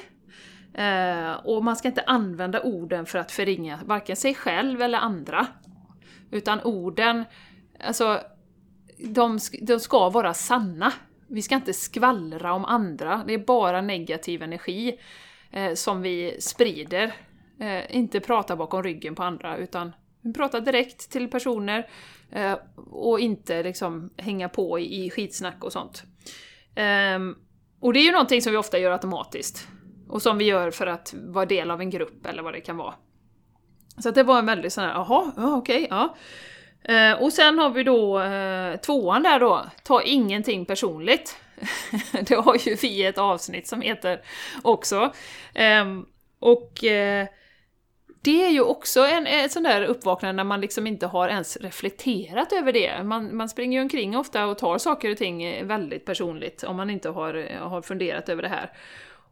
[0.77, 5.47] Eh, och man ska inte använda orden för att förringa varken sig själv eller andra.
[6.31, 7.25] Utan orden,
[7.79, 8.21] alltså,
[8.97, 10.93] de, de ska vara sanna.
[11.27, 14.99] Vi ska inte skvallra om andra, det är bara negativ energi
[15.51, 17.13] eh, som vi sprider.
[17.59, 19.91] Eh, inte prata bakom ryggen på andra, utan
[20.35, 21.88] prata direkt till personer
[22.31, 22.57] eh,
[22.91, 26.03] och inte liksom hänga på i, i skitsnack och sånt.
[26.75, 27.35] Ehm,
[27.79, 29.67] och det är ju någonting som vi ofta gör automatiskt.
[30.07, 32.77] Och som vi gör för att vara del av en grupp eller vad det kan
[32.77, 32.93] vara.
[33.97, 36.15] Så att det var en väldigt sån här, jaha, ja, okej, ja.
[36.83, 41.37] Eh, och sen har vi då eh, tvåan där då, ta ingenting personligt.
[42.21, 44.21] det har ju vi ett avsnitt som heter
[44.63, 45.13] också.
[45.53, 45.85] Eh,
[46.39, 47.27] och eh,
[48.21, 51.57] det är ju också en, en sån där uppvaknande när man liksom inte har ens
[51.57, 53.03] reflekterat över det.
[53.03, 56.89] Man, man springer ju omkring ofta och tar saker och ting väldigt personligt om man
[56.89, 58.71] inte har, har funderat över det här.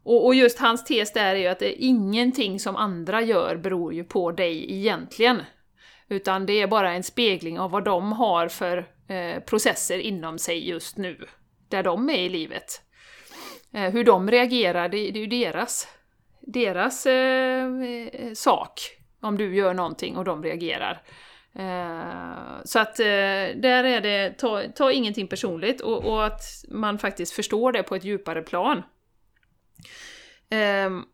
[0.04, 3.56] Och, och, just hans tes där är ju att det är ingenting som andra gör
[3.56, 5.42] beror ju på dig egentligen.
[6.08, 10.68] Utan det är bara en spegling av vad de har för eh, processer inom sig
[10.68, 11.26] just nu.
[11.68, 12.82] Där de är i livet.
[13.72, 15.88] Eh, hur de reagerar, det, det är ju deras,
[16.40, 18.80] deras eh, eh sak.
[19.20, 21.02] Om du gör någonting och de reagerar.
[21.58, 23.04] Eh, så att eh,
[23.56, 27.94] där är det, ta, ta ingenting personligt och, och att man faktiskt förstår det på
[27.94, 28.82] ett djupare plan.
[30.86, 31.06] Um,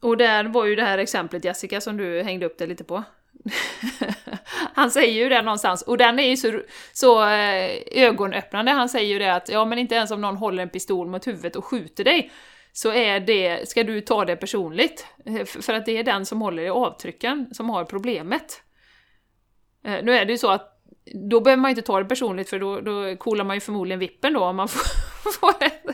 [0.00, 3.04] och där var ju det här exemplet Jessica som du hängde upp dig lite på.
[4.74, 6.60] han säger ju det någonstans, och den är ju så,
[6.92, 10.62] så eh, ögonöppnande, han säger ju det att ja men inte ens om någon håller
[10.62, 12.30] en pistol mot huvudet och skjuter dig,
[12.72, 15.06] så är det, ska du ta det personligt.
[15.26, 18.62] Eh, för att det är den som håller i avtrycken som har problemet.
[19.84, 20.77] Eh, nu är det ju så att
[21.14, 23.98] då behöver man ju inte ta det personligt för då, då coolar man ju förmodligen
[23.98, 24.68] vippen då om man
[25.24, 25.84] får, får ett,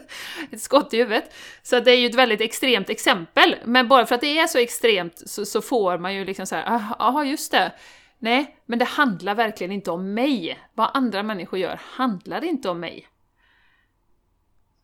[0.52, 1.34] ett, skott i huvudet.
[1.62, 4.58] Så det är ju ett väldigt extremt exempel, men bara för att det är så
[4.58, 7.72] extremt så, så får man ju liksom såhär, jaha ah, just det.
[8.18, 10.58] Nej, men det handlar verkligen inte om mig.
[10.74, 13.08] Vad andra människor gör handlar inte om mig.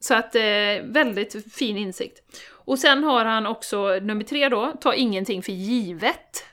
[0.01, 2.23] Så att, eh, väldigt fin insikt.
[2.51, 6.45] Och sen har han också nummer tre då, ta ingenting för givet.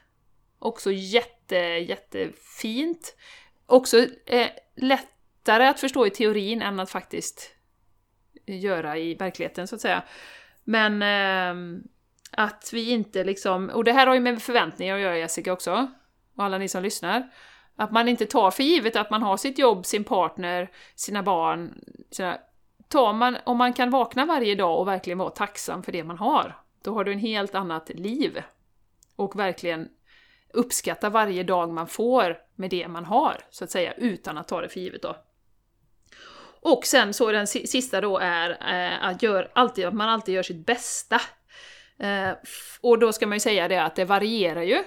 [0.60, 3.16] Också jätte, jättefint
[3.68, 7.52] också eh, lättare att förstå i teorin än att faktiskt
[8.46, 10.04] göra i verkligheten, så att säga.
[10.64, 11.82] Men eh,
[12.32, 15.92] att vi inte liksom, och det här har ju med förväntningar att göra Jessica också,
[16.36, 17.30] och alla ni som lyssnar.
[17.76, 21.74] Att man inte tar för givet att man har sitt jobb, sin partner, sina barn,
[22.12, 22.38] sina
[22.88, 26.18] tar man, om man kan vakna varje dag och verkligen vara tacksam för det man
[26.18, 28.42] har, då har du en helt annat liv.
[29.16, 29.90] Och verkligen
[30.58, 34.62] uppskatta varje dag man får med det man har, så att säga, utan att ta
[34.62, 35.16] det för givet då.
[36.62, 40.44] Och sen så den sista då är eh, att, gör alltid, att man alltid gör
[40.44, 41.22] sitt bästa.
[42.00, 42.32] Eh,
[42.82, 44.84] och då ska man ju säga det att det varierar ju,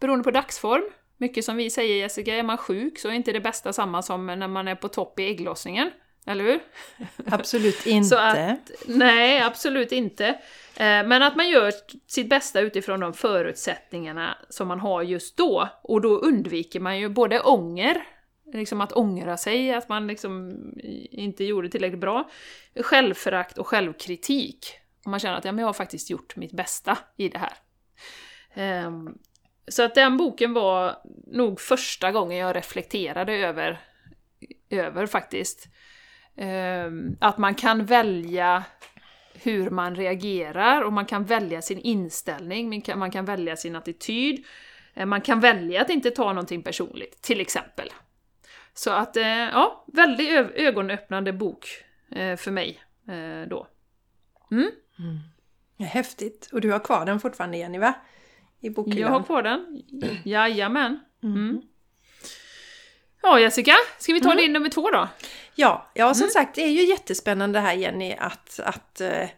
[0.00, 0.84] beroende på dagsform.
[1.16, 4.26] Mycket som vi säger Jessica, är man sjuk så är inte det bästa samma som
[4.26, 5.90] när man är på topp i ägglossningen.
[6.26, 6.60] Eller hur?
[7.26, 8.20] Absolut inte.
[8.20, 10.26] Att, nej, absolut inte.
[10.76, 11.72] Eh, men att man gör
[12.06, 15.68] sitt bästa utifrån de förutsättningarna som man har just då.
[15.82, 18.06] Och då undviker man ju både ånger,
[18.52, 20.56] liksom att ångra sig, att man liksom
[21.10, 22.30] inte gjorde tillräckligt bra,
[22.80, 24.66] självförakt och självkritik.
[25.04, 27.52] Och man känner att ja, men jag har faktiskt gjort mitt bästa i det här.
[28.54, 29.18] Ehm,
[29.68, 33.80] så att den boken var nog första gången jag reflekterade över,
[34.70, 35.68] över faktiskt,
[37.20, 38.64] att man kan välja
[39.42, 44.44] hur man reagerar och man kan välja sin inställning, man kan välja sin attityd,
[44.94, 47.92] eh, man kan välja att inte ta någonting personligt, till exempel.
[48.74, 51.66] Så att, eh, ja, väldigt ögonöppnande bok
[52.10, 52.82] eh, för mig
[53.48, 53.66] då.
[54.50, 54.70] Mm.
[54.98, 55.88] Mm.
[55.88, 56.48] Häftigt!
[56.52, 57.94] Och du har kvar den fortfarande Jenny, va?
[58.60, 59.00] I bokhyllan?
[59.00, 59.82] Jag har kvar den.
[60.24, 61.00] Jajamän.
[61.22, 61.36] Mm.
[61.36, 61.62] mm.
[63.22, 64.42] Ja Jessica, ska vi ta mm.
[64.42, 65.08] din nummer två då?
[65.58, 66.30] Ja, ja som mm.
[66.30, 69.28] sagt det är ju jättespännande här Jenny att, att eh,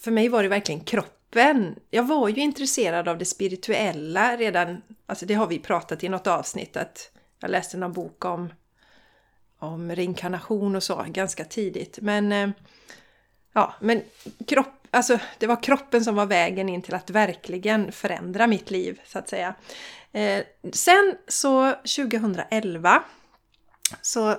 [0.00, 1.76] för mig var det verkligen kroppen.
[1.90, 6.26] Jag var ju intresserad av det spirituella redan, alltså det har vi pratat i något
[6.26, 8.52] avsnitt att jag läste någon bok om,
[9.58, 11.98] om reinkarnation och så ganska tidigt.
[12.02, 12.50] Men eh,
[13.52, 14.02] ja, men
[14.46, 19.00] kropp, alltså det var kroppen som var vägen in till att verkligen förändra mitt liv
[19.04, 19.54] så att säga.
[20.12, 23.02] Eh, sen så 2011
[24.02, 24.36] så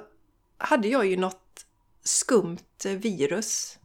[0.59, 1.65] hade jag ju något
[2.03, 3.79] skumt virus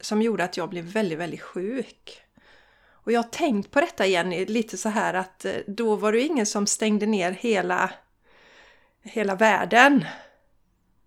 [0.00, 2.20] som gjorde att jag blev väldigt, väldigt sjuk.
[2.90, 6.20] Och jag har tänkt på detta igen lite så här att eh, då var det
[6.20, 7.90] ingen som stängde ner hela,
[9.02, 10.04] hela världen.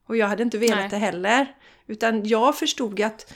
[0.06, 0.89] Och jag hade inte velat Nej.
[0.89, 1.56] det heller.
[1.88, 3.34] Utan jag förstod att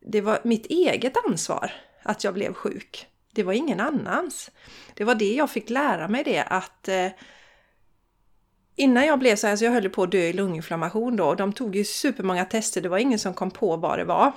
[0.00, 3.06] det var mitt eget ansvar att jag blev sjuk.
[3.32, 4.50] Det var ingen annans.
[4.94, 7.08] Det var det jag fick lära mig det att eh,
[8.78, 11.36] Innan jag blev så här, så jag höll på att dö i lunginflammation då och
[11.36, 14.32] de tog ju supermånga tester, det var ingen som kom på vad det var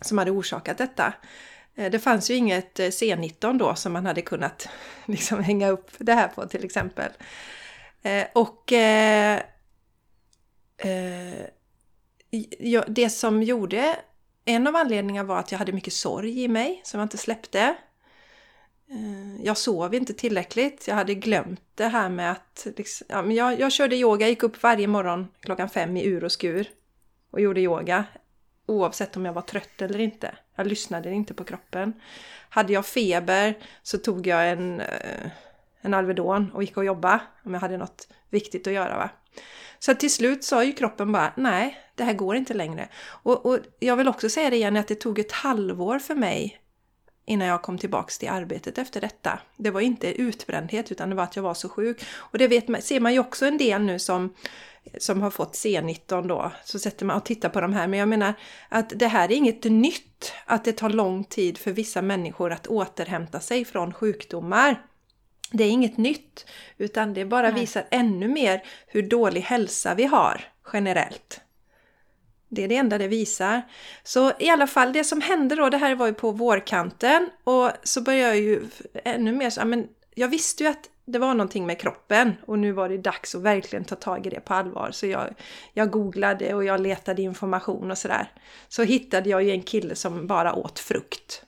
[0.00, 1.12] som hade orsakat detta.
[1.74, 4.68] Eh, det fanns ju inget eh, C19 då som man hade kunnat
[5.06, 7.10] liksom hänga upp det här på till exempel.
[8.02, 9.40] Eh, och eh,
[10.78, 11.46] eh,
[12.86, 13.96] det som gjorde,
[14.44, 17.74] en av anledningarna var att jag hade mycket sorg i mig som jag inte släppte.
[18.90, 20.88] Eh, jag sov inte tillräckligt.
[20.88, 22.66] Jag hade glömt det här med att...
[22.76, 26.24] Liksom, ja, men jag, jag körde yoga, gick upp varje morgon klockan fem i ur
[26.24, 26.68] och skur
[27.30, 28.04] och gjorde yoga.
[28.66, 30.34] Oavsett om jag var trött eller inte.
[30.56, 31.92] Jag lyssnade inte på kroppen.
[32.48, 35.30] Hade jag feber så tog jag en, eh,
[35.80, 38.96] en Alvedon och gick och jobbade om jag hade något viktigt att göra.
[38.96, 39.10] Va?
[39.78, 42.88] Så till slut sa ju kroppen bara nej, det här går inte längre.
[43.04, 46.60] Och, och jag vill också säga det igen att det tog ett halvår för mig
[47.24, 49.38] innan jag kom tillbaks till arbetet efter detta.
[49.56, 52.04] Det var inte utbrändhet utan det var att jag var så sjuk.
[52.12, 54.34] Och det vet ser man ju också en del nu som,
[54.98, 56.52] som har fått C19 då.
[56.64, 57.86] Så sätter man och tittar på de här.
[57.86, 58.34] Men jag menar
[58.68, 60.32] att det här är inget nytt.
[60.44, 64.86] Att det tar lång tid för vissa människor att återhämta sig från sjukdomar.
[65.52, 66.46] Det är inget nytt,
[66.78, 67.60] utan det bara Nej.
[67.60, 70.40] visar ännu mer hur dålig hälsa vi har
[70.72, 71.40] generellt.
[72.52, 73.62] Det är det enda det visar.
[74.02, 77.70] Så i alla fall, det som hände då, det här var ju på vårkanten och
[77.82, 78.62] så började jag ju
[79.04, 82.72] ännu mer så, men jag visste ju att det var någonting med kroppen och nu
[82.72, 84.90] var det dags att verkligen ta tag i det på allvar.
[84.92, 85.34] Så jag,
[85.72, 88.32] jag googlade och jag letade information och sådär.
[88.68, 91.44] Så hittade jag ju en kille som bara åt frukt.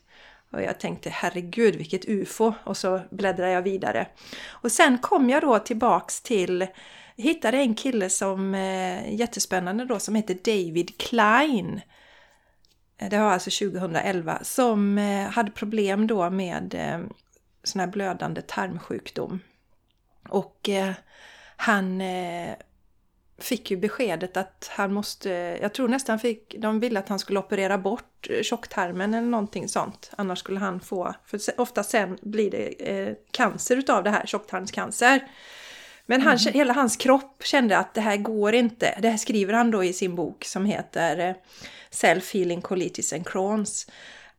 [0.53, 4.07] Och jag tänkte herregud vilket ufo och så bläddrade jag vidare.
[4.49, 6.67] Och sen kom jag då tillbaks till
[7.17, 11.81] hittade en kille som eh, jättespännande då som heter David Klein.
[12.99, 17.01] Eh, det var alltså 2011 som eh, hade problem då med eh,
[17.65, 19.41] sån här blödande tarmsjukdom.
[20.29, 20.93] Och eh,
[21.57, 22.55] han eh,
[23.39, 25.31] fick ju beskedet att han måste,
[25.63, 29.69] jag tror nästan fick, de ville att han skulle operera bort eh, tjocktarmen eller någonting
[29.69, 30.11] sånt.
[30.17, 35.29] Annars skulle han få, för ofta sen blir det eh, cancer utav det här, tjocktarmscancer.
[36.07, 36.55] Men han, mm.
[36.55, 38.99] hela hans kropp kände att det här går inte.
[39.03, 41.35] Det här skriver han då i sin bok som heter eh,
[41.91, 43.87] Self-Healing Colitis and Crohns.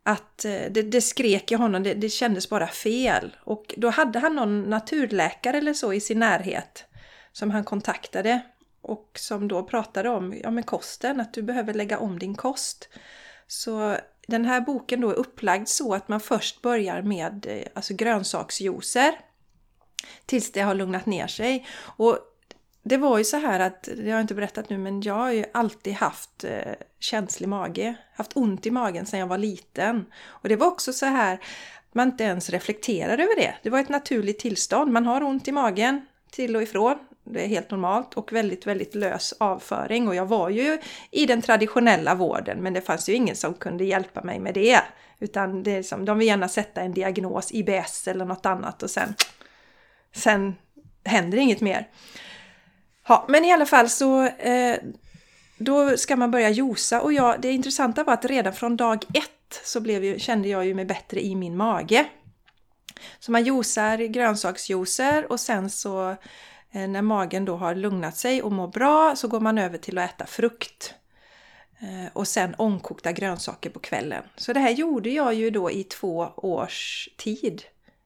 [0.02, 3.36] Att eh, det, det skrek i honom, det, det kändes bara fel.
[3.44, 6.84] Och då hade han någon naturläkare eller så i sin närhet
[7.32, 8.40] som han kontaktade.
[8.82, 12.88] och som då pratade om ja, men kosten, att du behöver lägga om din kost.
[13.46, 13.96] Så
[14.26, 19.14] den här boken då är upplagd så att man först börjar med eh, alltså grönsaksjuicer
[20.26, 21.66] tills det har lugnat ner sig.
[21.96, 22.18] Och
[22.82, 25.32] det var ju så här att, det har jag inte berättat nu, men jag har
[25.32, 27.94] ju alltid haft eh, känslig mage.
[28.14, 30.06] Haft ont i magen sedan jag var liten.
[30.26, 31.38] Och det var också så här,
[31.92, 33.54] man inte ens reflekterar över det.
[33.62, 34.92] Det var ett naturligt tillstånd.
[34.92, 36.98] Man har ont i magen till och ifrån.
[37.24, 40.08] Det är helt normalt och väldigt, väldigt lös avföring.
[40.08, 40.78] Och jag var ju
[41.10, 44.80] i den traditionella vården, men det fanns ju ingen som kunde hjälpa mig med det.
[45.18, 48.90] Utan det är som, de vill gärna sätta en diagnos, IBS eller något annat och
[48.90, 49.14] sen,
[50.14, 50.54] sen
[51.04, 51.88] händer inget mer.
[53.08, 54.78] Ja, men i alla fall så eh,
[55.58, 59.60] då ska man börja josa och jag, det intressanta var att redan från dag ett
[59.64, 62.06] så blev ju, kände jag ju mig bättre i min mage.
[63.18, 66.10] Så man juicar grönsaksjuicer och sen så
[66.70, 69.98] eh, när magen då har lugnat sig och mår bra så går man över till
[69.98, 70.94] att äta frukt.
[71.80, 74.22] Eh, och sen ångkokta grönsaker på kvällen.
[74.36, 77.62] Så det här gjorde jag ju då i två års tid,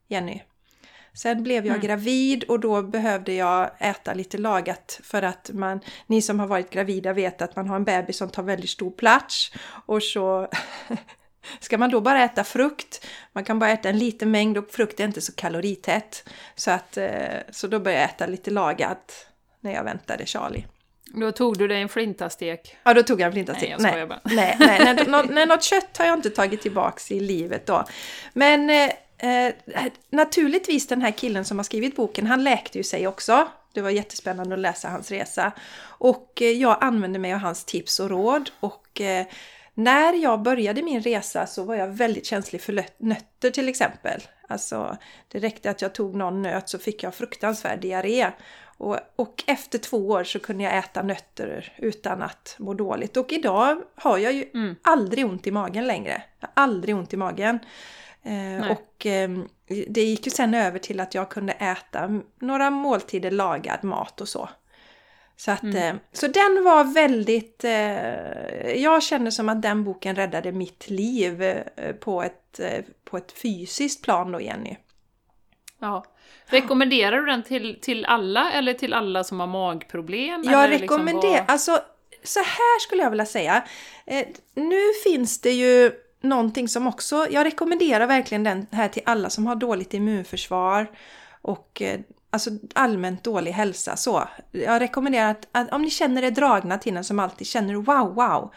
[0.09, 0.41] Jenny.
[1.19, 1.87] Sen blev jag mm.
[1.87, 6.71] gravid och då behövde jag äta lite lagat för att man, ni som har varit
[6.71, 9.53] gravida vet att man har en bebis som tar väldigt stor plats
[9.87, 10.49] och så
[11.61, 13.07] ska man då bara äta frukt.
[13.33, 16.29] Man kan bara äta en liten mängd och frukt är inte så kaloritätt.
[16.55, 17.11] Så, att, eh,
[17.51, 19.27] så då började jag äta lite lagat
[19.61, 20.67] när jag väntade Charlie.
[21.05, 22.77] Då tog du dig en flintastek?
[22.83, 23.75] Ja, då tog jag en flintastek.
[23.79, 24.21] Nej, jag nej, bara.
[24.25, 27.85] nej, nej, nej, något, nej, något kött har jag inte tagit tillbaks i livet då.
[28.33, 29.55] Men eh,
[30.11, 33.49] naturligtvis den här killen som har skrivit boken, han läkte ju sig också.
[33.73, 35.53] Det var jättespännande att läsa hans resa.
[35.81, 38.51] Och eh, jag använde mig av hans tips och råd.
[38.61, 39.27] Och eh,
[39.75, 44.23] när jag började min resa så var jag väldigt känslig för nötter till exempel.
[44.49, 44.97] Alltså,
[45.29, 48.31] det räckte att jag tog någon nöt så fick jag fruktansvärd diarré.
[48.79, 53.17] Och, och, efter två år så kunde jag äta nötter utan att må dåligt.
[53.17, 54.77] Och idag har jag ju mm.
[54.83, 56.23] aldrig ont i magen längre.
[56.41, 57.59] Jag har aldrig ont i magen.
[58.23, 59.31] Eh, och eh,
[59.89, 64.29] det gick ju sen över till att jag kunde äta några måltider lagad mat och
[64.29, 64.49] så.
[65.37, 65.77] Så, att, mm.
[65.77, 67.65] eh, så den var väldigt...
[67.65, 73.17] Eh, jag känner som att den boken räddade mitt liv eh, på, ett, eh, på
[73.17, 74.77] ett fysiskt plan då, Jenny.
[75.79, 76.05] Ja.
[76.47, 80.43] Rekommenderar du den till, till alla eller till alla som har magproblem?
[80.45, 81.33] Jag liksom rekommenderar...
[81.33, 81.81] Liksom Alltså,
[82.23, 83.65] så här skulle jag vilja säga.
[84.55, 89.47] nu finns det ju någonting som också, jag rekommenderar verkligen den här till alla som
[89.47, 90.87] har dåligt immunförsvar
[91.43, 92.01] och eh,
[92.31, 93.97] alltså allmänt dålig hälsa.
[93.97, 97.75] Så jag rekommenderar att, att, om ni känner er dragna till den som alltid känner
[97.75, 98.53] wow, wow,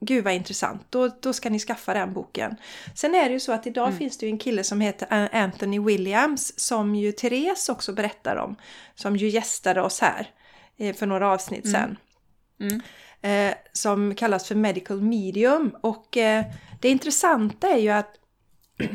[0.00, 2.56] gud vad intressant, då, då ska ni skaffa den boken.
[2.94, 3.98] Sen är det ju så att idag mm.
[3.98, 8.56] finns det ju en kille som heter Anthony Williams som ju Therese också berättar om,
[8.94, 10.30] som ju gästade oss här
[10.76, 11.80] eh, för några avsnitt mm.
[11.80, 11.96] sen.
[12.68, 12.82] Mm.
[13.22, 16.44] Eh, som kallas för Medical Medium och eh,
[16.80, 18.14] det intressanta är ju att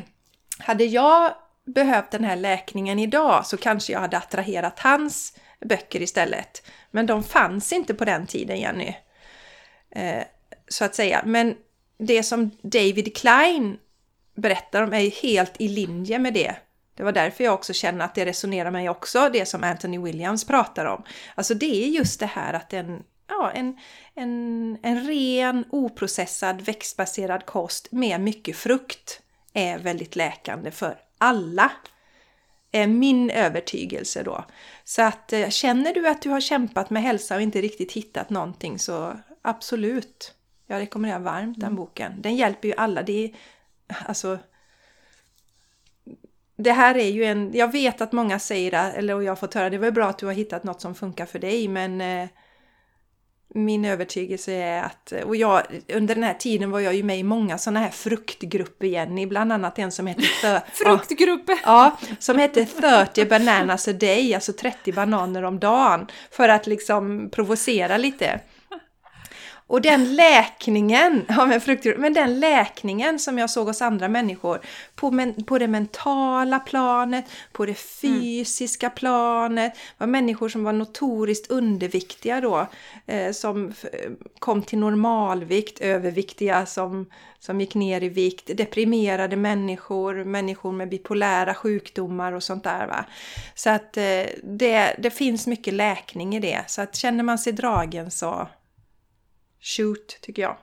[0.59, 1.33] hade jag
[1.65, 6.67] behövt den här läkningen idag så kanske jag hade attraherat hans böcker istället.
[6.91, 8.95] Men de fanns inte på den tiden, Jenny.
[9.89, 10.23] Eh,
[10.67, 11.21] så att säga.
[11.25, 11.55] Men
[11.97, 13.77] det som David Klein
[14.35, 16.55] berättar om är helt i linje med det.
[16.95, 20.45] Det var därför jag också känner att det resonerar mig också, det som Anthony Williams
[20.45, 21.03] pratar om.
[21.35, 23.03] Alltså det är just det här att en,
[23.39, 23.77] ja, en,
[24.15, 29.21] en, en ren oprocessad växtbaserad kost med mycket frukt
[29.53, 31.71] är väldigt läkande för alla.
[32.71, 34.45] Är min övertygelse då.
[34.83, 38.29] Så att eh, känner du att du har kämpat med hälsa och inte riktigt hittat
[38.29, 40.33] någonting så absolut.
[40.67, 41.75] Jag rekommenderar varmt den mm.
[41.75, 42.21] boken.
[42.21, 43.01] Den hjälper ju alla.
[43.03, 43.31] Det är,
[44.05, 44.37] alltså,
[46.55, 49.69] det här är ju en, jag vet att många säger eller jag har fått höra
[49.69, 52.29] det var bra att du har hittat något som funkar för dig men eh,
[53.55, 57.23] min övertygelse är att, och jag, under den här tiden var jag ju med i
[57.23, 60.61] många sådana här fruktgrupper Jenny, bland annat en som heter...
[60.73, 61.59] fruktgrupper!
[61.63, 62.65] Ja, som heter
[63.05, 68.39] 30 bananas a day, alltså 30 bananer om dagen, för att liksom provocera lite.
[69.67, 71.61] Och den läkningen, ja, men,
[71.97, 74.61] men den läkningen som jag såg hos andra människor
[74.95, 78.95] på, men, på det mentala planet, på det fysiska mm.
[78.95, 82.67] planet, var människor som var notoriskt underviktiga då,
[83.05, 83.73] eh, som
[84.39, 87.05] kom till normalvikt, överviktiga som,
[87.39, 92.87] som gick ner i vikt, deprimerade människor, människor med bipolära sjukdomar och sånt där.
[92.87, 93.05] Va?
[93.55, 97.53] Så att eh, det, det finns mycket läkning i det, så att känner man sig
[97.53, 98.47] dragen så
[99.61, 100.57] Shoot, tycker jag.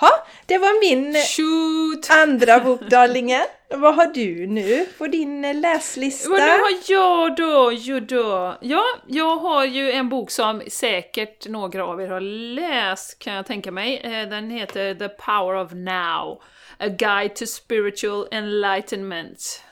[0.00, 2.10] Ja, det var min Shoot.
[2.10, 3.46] andra bok, darlingen.
[3.68, 6.30] Vad har du nu på din eh, läslista?
[6.30, 7.72] Vad har jag då?
[7.72, 8.58] Jo då.
[8.60, 13.46] Ja, jag har ju en bok som säkert några av er har läst kan jag
[13.46, 13.96] tänka mig.
[13.98, 16.42] Eh, Den heter The Power of Now.
[16.78, 19.62] A Guide to Spiritual Enlightenment.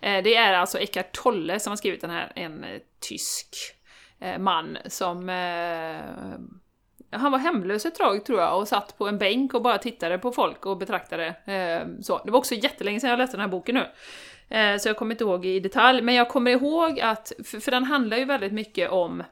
[0.00, 2.64] Eh, Det är alltså Eckart Tolle som har skrivit den här, en
[3.00, 3.56] tysk
[4.38, 5.28] man som...
[7.10, 10.18] Han var hemlös ett tag tror jag och satt på en bänk och bara tittade
[10.18, 11.26] på folk och betraktade.
[11.26, 12.20] eh, Så.
[12.24, 13.86] Det var också jättelänge sedan jag läste den här boken nu.
[14.56, 17.70] Eh, Så jag kommer inte ihåg i detalj, men jag kommer ihåg att, för, för
[17.70, 19.22] den handlar ju väldigt mycket om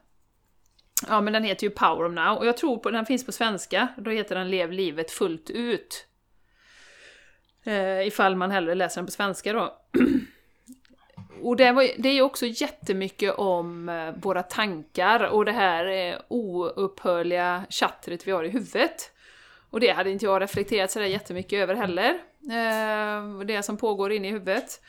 [1.09, 3.33] Ja men den heter ju Power of Now och jag tror på den finns på
[3.33, 6.07] svenska, då heter den Lev livet fullt ut.
[7.65, 9.77] Eh, ifall man hellre läser den på svenska då.
[11.43, 15.87] Och det, var, det är ju också jättemycket om eh, våra tankar och det här
[15.87, 19.13] eh, oupphörliga chattret vi har i huvudet.
[19.71, 22.19] Och det hade inte jag reflekterat sådär jättemycket över heller.
[22.51, 24.81] Eh, det som pågår inne i huvudet.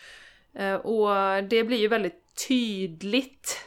[0.83, 1.09] Och
[1.49, 3.65] det blir ju väldigt tydligt.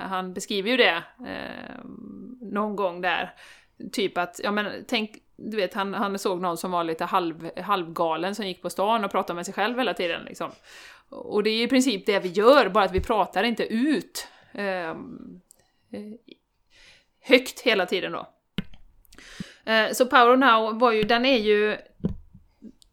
[0.00, 1.02] Han beskriver ju det
[2.40, 3.34] någon gång där.
[3.92, 7.50] Typ att, ja men tänk, du vet han, han såg någon som var lite halv,
[7.60, 10.50] halvgalen som gick på stan och pratade med sig själv hela tiden liksom.
[11.08, 15.40] Och det är i princip det vi gör, bara att vi pratar inte ut ehm,
[15.92, 16.00] eh,
[17.20, 18.28] högt hela tiden då.
[19.72, 21.76] Eh, så Power of Now var ju, den är ju...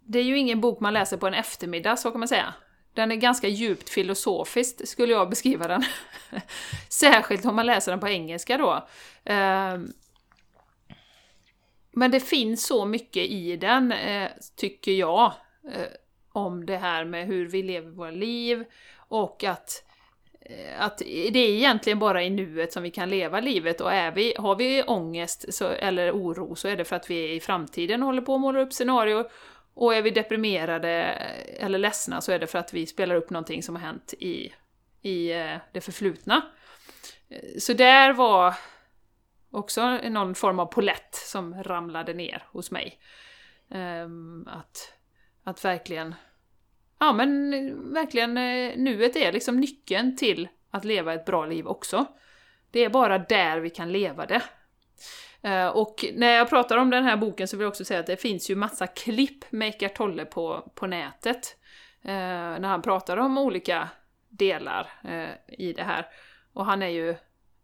[0.06, 2.54] Det är ju ingen bok man läser på en eftermiddag, så kan man säga.
[2.94, 5.84] Den är ganska djupt filosofiskt, skulle jag beskriva den.
[6.90, 8.88] Särskilt om man läser den på engelska då.
[9.24, 9.78] Eh,
[11.92, 15.34] men det finns så mycket i den, eh, tycker jag,
[15.74, 15.88] eh,
[16.34, 18.66] om det här med hur vi lever våra liv
[18.98, 19.84] och att,
[20.42, 24.12] eh, att det är egentligen bara i nuet som vi kan leva livet och är
[24.12, 27.40] vi, har vi ångest så, eller oro så är det för att vi är i
[27.40, 29.26] framtiden och håller på att måla upp scenarier
[29.74, 30.90] och är vi deprimerade
[31.60, 34.54] eller ledsna så är det för att vi spelar upp någonting som har hänt i,
[35.02, 36.42] i eh, det förflutna.
[37.30, 38.56] Eh, så där var
[39.52, 43.00] också någon form av polett som ramlade ner hos mig.
[43.72, 44.94] Ehm, att,
[45.44, 46.16] att verkligen,
[47.00, 52.06] ja men verkligen eh, nuet är liksom nyckeln till att leva ett bra liv också.
[52.72, 54.42] Det är bara där vi kan leva det.
[55.42, 58.08] Eh, och när jag pratar om den här boken så vill jag också säga att
[58.08, 61.58] det finns ju massa klipp med Eckart Tolle på, på nätet.
[62.02, 63.90] Eh, när han pratar om olika
[64.30, 64.90] delar
[65.48, 66.08] i det här.
[66.54, 67.16] Och han är ju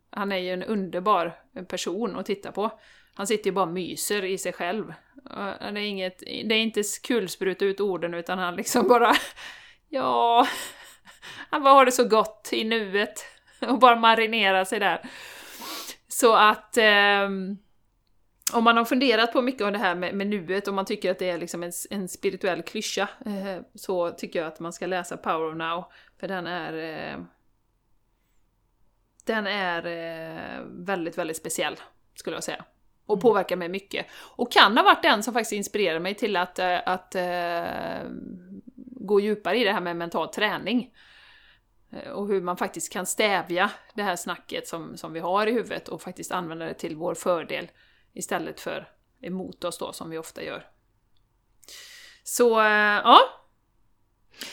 [0.09, 2.79] han är ju en underbar person att titta på.
[3.13, 4.93] Han sitter ju bara och myser i sig själv.
[5.23, 9.15] Det är, inget, det är inte kulspruta ut orden utan han liksom bara...
[9.89, 10.47] Ja...
[11.49, 13.25] Han bara har det så gott i nuet.
[13.59, 15.09] Och bara marinerar sig där.
[16.07, 16.77] Så att...
[16.77, 17.29] eh,
[18.53, 21.11] om man har funderat på mycket av det här med, med nuet och man tycker
[21.11, 24.85] att det är liksom en, en spirituell klyscha eh, så tycker jag att man ska
[24.85, 25.85] läsa Power of Now.
[26.19, 26.73] För den är...
[26.73, 27.19] Eh,
[29.25, 31.75] den är eh, väldigt, väldigt speciell,
[32.15, 32.65] skulle jag säga.
[33.09, 34.05] Och påverkar mig mycket.
[34.35, 38.01] Och kan ha varit den som faktiskt inspirerade mig till att, eh, att eh,
[39.01, 40.93] gå djupare i det här med mental träning.
[41.91, 45.51] Eh, Och hur man faktiskt kan stävja det här snacket som, som vi har i
[45.51, 47.67] huvudet och faktiskt använda det till vår fördel
[48.13, 48.87] istället för
[49.21, 50.65] emot oss då, som vi ofta gör.
[52.23, 52.49] Så,
[53.03, 53.19] ja.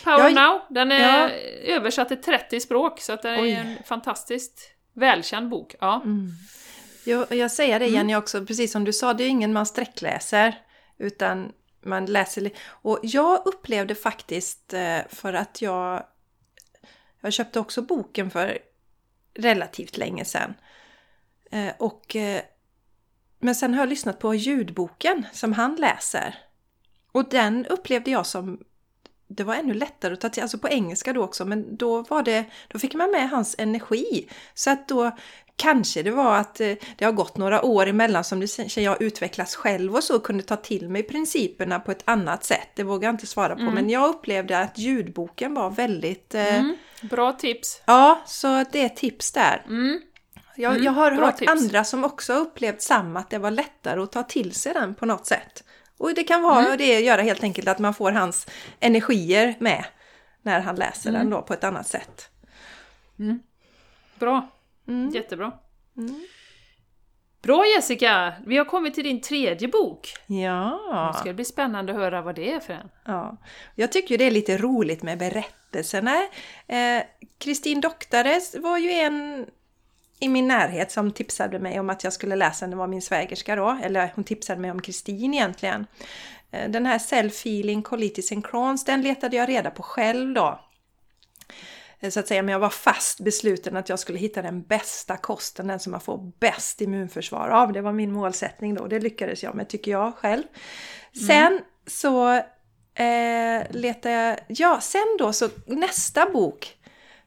[0.05, 1.31] Power Ja, Now, den är ja.
[1.75, 3.51] översatt till 30 språk, så att är Oj.
[3.53, 5.75] en fantastiskt välkänd bok.
[5.81, 6.03] Ja.
[7.07, 10.59] Jag, jag säger det Jenny också, precis som du sa, det är ingen man sträckläser.
[10.99, 11.53] Utan
[11.83, 12.51] man läser...
[12.69, 16.07] Och jag upplevde faktiskt, eh, för att jag...
[17.21, 18.59] Jag köpte också boken för
[19.35, 20.55] relativt länge sedan.
[21.51, 22.17] Eh, Och...
[22.17, 22.41] eh,
[23.39, 26.35] Men sen har jag lyssnat på ljudboken som han läser.
[27.13, 28.61] Och den upplevde jag som
[29.29, 32.23] det var ännu lättare att ta till, alltså på engelska då också, men då var
[32.23, 34.29] det, då fick man med hans energi.
[34.55, 35.17] Så att då
[35.57, 39.03] kanske det var att eh, det har gått några år emellan som du säger, jag
[39.03, 42.69] utvecklas själv och så kunde ta till mig principerna på ett annat sätt.
[42.75, 46.35] Det vågar jag inte svara på, men jag upplevde att ljudboken var väldigt...
[46.35, 46.77] eh, Mm.
[47.03, 47.83] Bra tips.
[47.87, 49.63] Ja, så det är tips där.
[49.67, 50.01] Mm.
[50.57, 51.51] Jag, Mm, jag har hört tips.
[51.53, 55.07] andra som också upplevt samma, att det var lättare att ta till sig den på
[55.07, 55.65] något sätt.
[55.99, 56.79] Och det kan vara Mm.
[56.79, 58.47] det göra helt enkelt att man får hans
[58.81, 59.85] energier med
[60.43, 61.21] när han läser Mm.
[61.21, 62.29] den då på ett annat sätt.
[64.19, 64.49] Bra.
[64.89, 65.11] Mm.
[65.11, 65.53] Jättebra.
[67.43, 68.35] Bra Jessica!
[68.47, 70.13] Vi har kommit till din tredje bok.
[70.27, 71.13] Ja.
[71.13, 72.89] Det ska bli spännande att höra vad det är för en.
[73.05, 73.37] ja.
[73.75, 76.17] Jag tycker ju det är lite roligt med berättelserna.
[76.67, 77.03] Eh,
[77.39, 79.47] Kristin Doktares var ju en
[80.21, 82.71] i min närhet som tipsade mig om att jag skulle läsa den.
[82.71, 85.87] Det var min svägerska då, eller hon tipsade mig om Kristin egentligen.
[86.51, 90.61] Eh, Den här Self-Healing Colitis and Crohns, den letade jag reda på själv då.
[92.07, 95.17] Eh, Så att säga, men jag var fast besluten att jag skulle hitta den bästa
[95.17, 97.73] kosten, den som man får bäst immunförsvar av.
[97.73, 100.43] Det var min målsättning då, det lyckades jag med tycker jag själv.
[101.27, 102.33] Sen så
[102.95, 106.77] eh, letade jag, ja sen då så nästa bok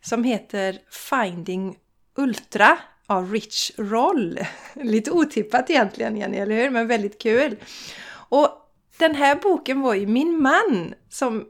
[0.02, 0.78] som heter
[1.10, 1.78] Finding
[2.16, 2.78] Ultra
[3.08, 4.40] av Rich Roll.
[4.74, 6.70] Lite otippat egentligen Jenny, eller hur?
[6.70, 7.56] Men väldigt kul.
[8.12, 8.50] Och
[8.98, 11.46] den här boken var ju min man som,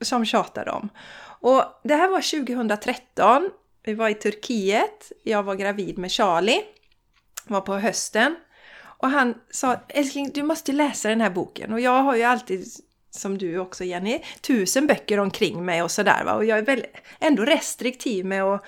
[0.00, 0.88] som tjatade om.
[1.42, 3.50] Och det här var 2013.
[3.84, 5.12] Vi var i Turkiet.
[5.22, 6.62] Jag var gravid med Charlie.
[7.46, 8.36] Var på hösten.
[8.82, 11.72] Och han sa, älskling du måste läsa den här boken.
[11.72, 12.66] Och jag har ju alltid,
[13.10, 16.32] som du också Jenny, tusen böcker omkring mig och sådär va.
[16.34, 16.86] Och jag är väl
[17.20, 18.64] ändå restriktiv med att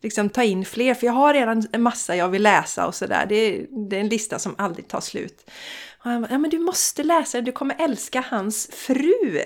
[0.00, 3.26] liksom ta in fler, för jag har redan en massa jag vill läsa och sådär.
[3.28, 5.50] Det, är- det är en lista som aldrig tar slut.
[5.98, 9.40] Och han bara, ja men du måste läsa den, du kommer älska hans fru,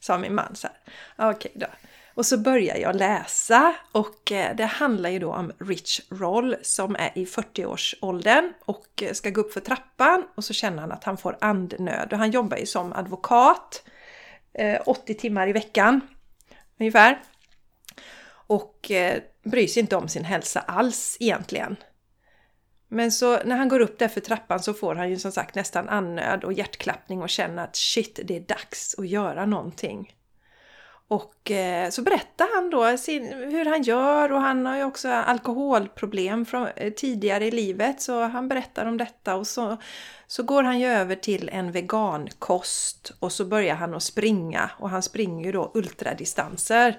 [0.00, 0.76] sa min man så här.
[1.30, 1.66] Okej Okej då.
[2.14, 6.96] Och så börjar jag läsa och eh, det handlar ju då om Rich Roll som
[6.96, 11.04] är i 40-årsåldern och eh, ska gå upp för trappan och så känner han att
[11.04, 13.84] han får andnöd och han jobbar ju som advokat
[14.52, 16.00] eh, 80 timmar i veckan
[16.80, 17.20] ungefär.
[18.46, 18.90] Och
[19.44, 21.76] bryr sig inte om sin hälsa alls egentligen.
[22.88, 25.54] Men så när han går upp där för trappan så får han ju som sagt
[25.54, 30.14] nästan andnöd och hjärtklappning och känner att shit, det är dags att göra någonting.
[31.08, 35.08] Och eh, så berättar han då sin, hur han gör och han har ju också
[35.08, 39.76] alkoholproblem från, eh, tidigare i livet så han berättar om detta och så,
[40.26, 44.90] så går han ju över till en vegankost och så börjar han att springa och
[44.90, 46.98] han springer ju då ultradistanser.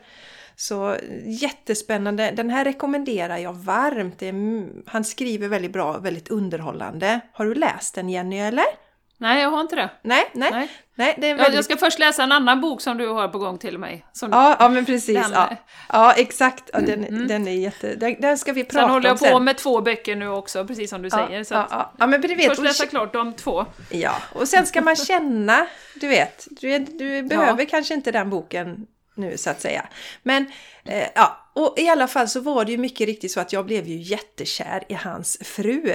[0.55, 4.19] Så eh, jättespännande, den här rekommenderar jag varmt.
[4.19, 7.19] Det är, han skriver väldigt bra och väldigt underhållande.
[7.33, 8.84] Har du läst den Jenny eller?
[9.18, 9.89] Nej, jag har inte det.
[10.01, 10.70] Nej, nej, nej.
[10.95, 11.16] Nej.
[11.18, 11.55] det är väldigt...
[11.55, 14.05] jag ska först läsa en annan bok som du har på gång till mig.
[14.13, 15.16] Som Ja, ja men precis.
[15.16, 15.55] Den- ja.
[15.89, 16.70] ja, exakt.
[16.74, 17.95] Ja, den, den är jätte...
[17.95, 20.66] Den, den ska vi prata Sen håller jag om på med två böcker nu också,
[20.66, 21.43] precis som du ja, säger.
[21.43, 21.93] Så ja, ja.
[21.97, 23.66] ja, men du vet, först och, läsa klart de två.
[23.89, 28.88] ja, och sen ska man känna, du vet, du, du behöver kanske inte den boken
[29.16, 29.86] nu så att säga.
[30.24, 30.45] Men
[30.86, 33.66] eh, ja, och i alla fall så var det ju mycket riktigt så att jag
[33.66, 35.93] blev ju jättekär i hans fru.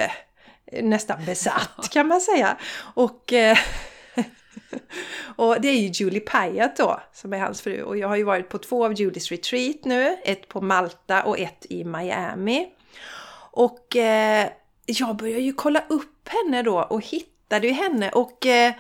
[0.73, 2.57] Nästan besatt kan man säga.
[2.95, 3.59] Och, eh,
[5.37, 7.83] och det är ju Julie Pyatt då som är hans fru.
[7.83, 10.17] Och jag har ju varit på två av Julies retreat nu.
[10.25, 12.69] Ett på Malta och ett i Miami.
[13.53, 14.49] Och eh,
[14.87, 18.75] jag började ju kolla upp henne då och hittade ju henne och eh,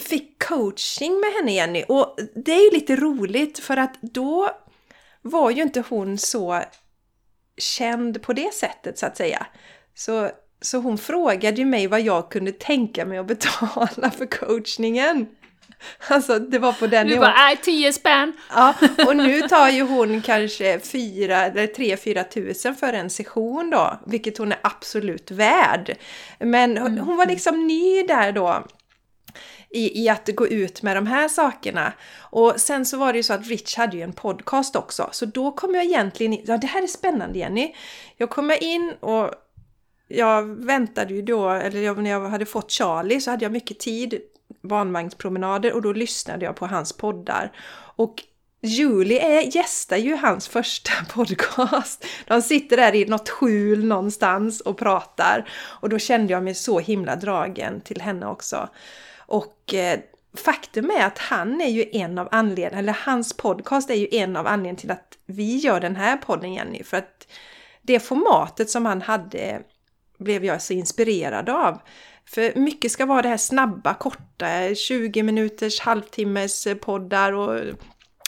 [0.00, 1.84] fick coaching med henne Jenny.
[1.88, 4.50] Och det är ju lite roligt för att då
[5.22, 6.62] var ju inte hon så
[7.56, 9.46] känd på det sättet så att säga.
[9.94, 10.30] Så,
[10.60, 15.26] så hon frågade ju mig vad jag kunde tänka mig att betala för coachningen.
[16.08, 17.26] Alltså det var på den Du nivån.
[17.26, 18.32] bara, nej, 10 spänn!
[18.54, 18.74] Ja,
[19.06, 24.38] och nu tar ju hon kanske 4 eller 3-4 tusen för en session då, vilket
[24.38, 25.96] hon är absolut värd.
[26.38, 28.64] Men hon, hon var liksom ny där då
[29.70, 31.92] i, i att gå ut med de här sakerna.
[32.20, 35.26] Och sen så var det ju så att Rich hade ju en podcast också, så
[35.26, 37.74] då kom jag egentligen in, ja det här är spännande Jenny.
[38.16, 39.30] Jag kommer in och
[40.08, 44.20] jag väntade ju då, eller när jag hade fått Charlie så hade jag mycket tid,
[44.62, 47.52] barnvagnspromenader och då lyssnade jag på hans poddar.
[47.96, 48.22] Och
[48.60, 52.06] Julie är, gästar ju hans första podcast.
[52.26, 55.48] De sitter där i något skjul någonstans och pratar.
[55.80, 58.68] Och då kände jag mig så himla dragen till henne också.
[59.16, 60.00] Och eh,
[60.36, 64.36] faktum är att han är ju en av anledningarna, eller hans podcast är ju en
[64.36, 66.82] av anledningarna till att vi gör den här podden Jenny.
[66.84, 67.26] För att
[67.82, 69.62] det formatet som han hade
[70.18, 71.80] blev jag så inspirerad av.
[72.24, 77.60] För mycket ska vara det här snabba, korta, 20 minuters, halvtimmes poddar och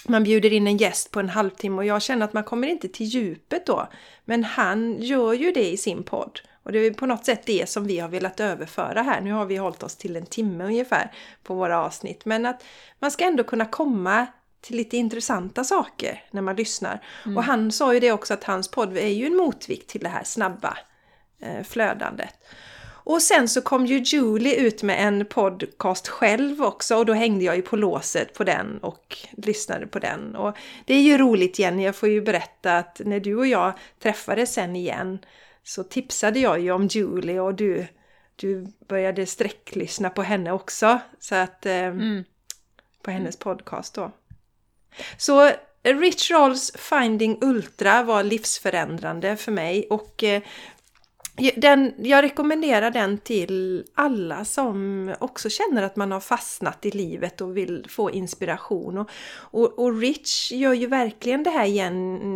[0.09, 2.88] man bjuder in en gäst på en halvtimme och jag känner att man kommer inte
[2.88, 3.88] till djupet då.
[4.24, 6.41] Men han gör ju det i sin podd.
[6.62, 9.20] Och det är på något sätt det som vi har velat överföra här.
[9.20, 11.12] Nu har vi hållit oss till en timme ungefär
[11.43, 12.24] på våra avsnitt.
[12.24, 12.64] Men att
[12.99, 14.26] man ska ändå kunna komma
[14.61, 17.05] till lite intressanta saker när man lyssnar.
[17.36, 20.09] Och han sa ju det också att hans podd är ju en motvikt till det
[20.09, 20.99] här snabba eh,
[21.64, 22.34] flödandet.
[23.11, 27.45] Och sen så kom ju Julie ut med en podcast själv också och då hängde
[27.45, 30.36] jag ju på låset på den och lyssnade på den.
[30.36, 33.72] Och det är ju roligt Jenny, jag får ju berätta att när du och jag
[34.03, 35.18] träffades sen igen
[35.62, 37.86] så tipsade jag ju om Julie och du,
[38.36, 41.01] du började sträcklyssna på henne också.
[41.18, 41.95] Så att, eh,
[43.03, 44.12] På hennes podcast då.
[45.16, 45.51] Så
[45.82, 50.43] Rich Rolls Finding Ultra var livsförändrande för mig och eh,
[51.57, 57.41] den, jag rekommenderar den till alla som också känner att man har fastnat i livet
[57.41, 58.99] och vill få inspiration.
[58.99, 61.66] Och, och, och Rich gör ju verkligen det här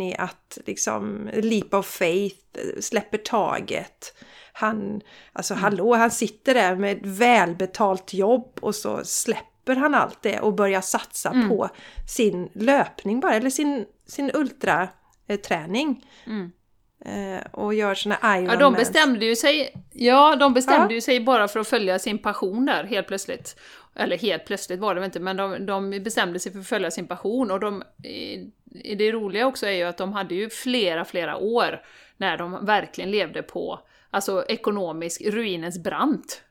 [0.01, 2.35] i att liksom leap of faith,
[2.79, 4.13] släpper taget.
[4.53, 5.01] Han,
[5.33, 5.63] alltså mm.
[5.63, 10.53] hallå, han sitter där med ett välbetalt jobb och så släpper han allt det och
[10.53, 11.49] börjar satsa mm.
[11.49, 11.69] på
[12.07, 16.05] sin löpning bara, eller sin, sin ultraträning.
[16.25, 16.51] Mm.
[17.05, 18.53] Eh, och gör såna Ironmans.
[18.53, 20.95] Ja, de bestämde ju sig, ja, de bestämde ja.
[20.95, 23.59] ju sig bara för att följa sin passion där helt plötsligt.
[23.95, 26.91] Eller helt plötsligt var det väl inte, men de, de bestämde sig för att följa
[26.91, 27.83] sin passion och de,
[28.97, 31.81] det roliga också är ju att de hade ju flera, flera år
[32.17, 33.79] när de verkligen levde på
[34.09, 36.41] alltså ekonomisk ruinens brant.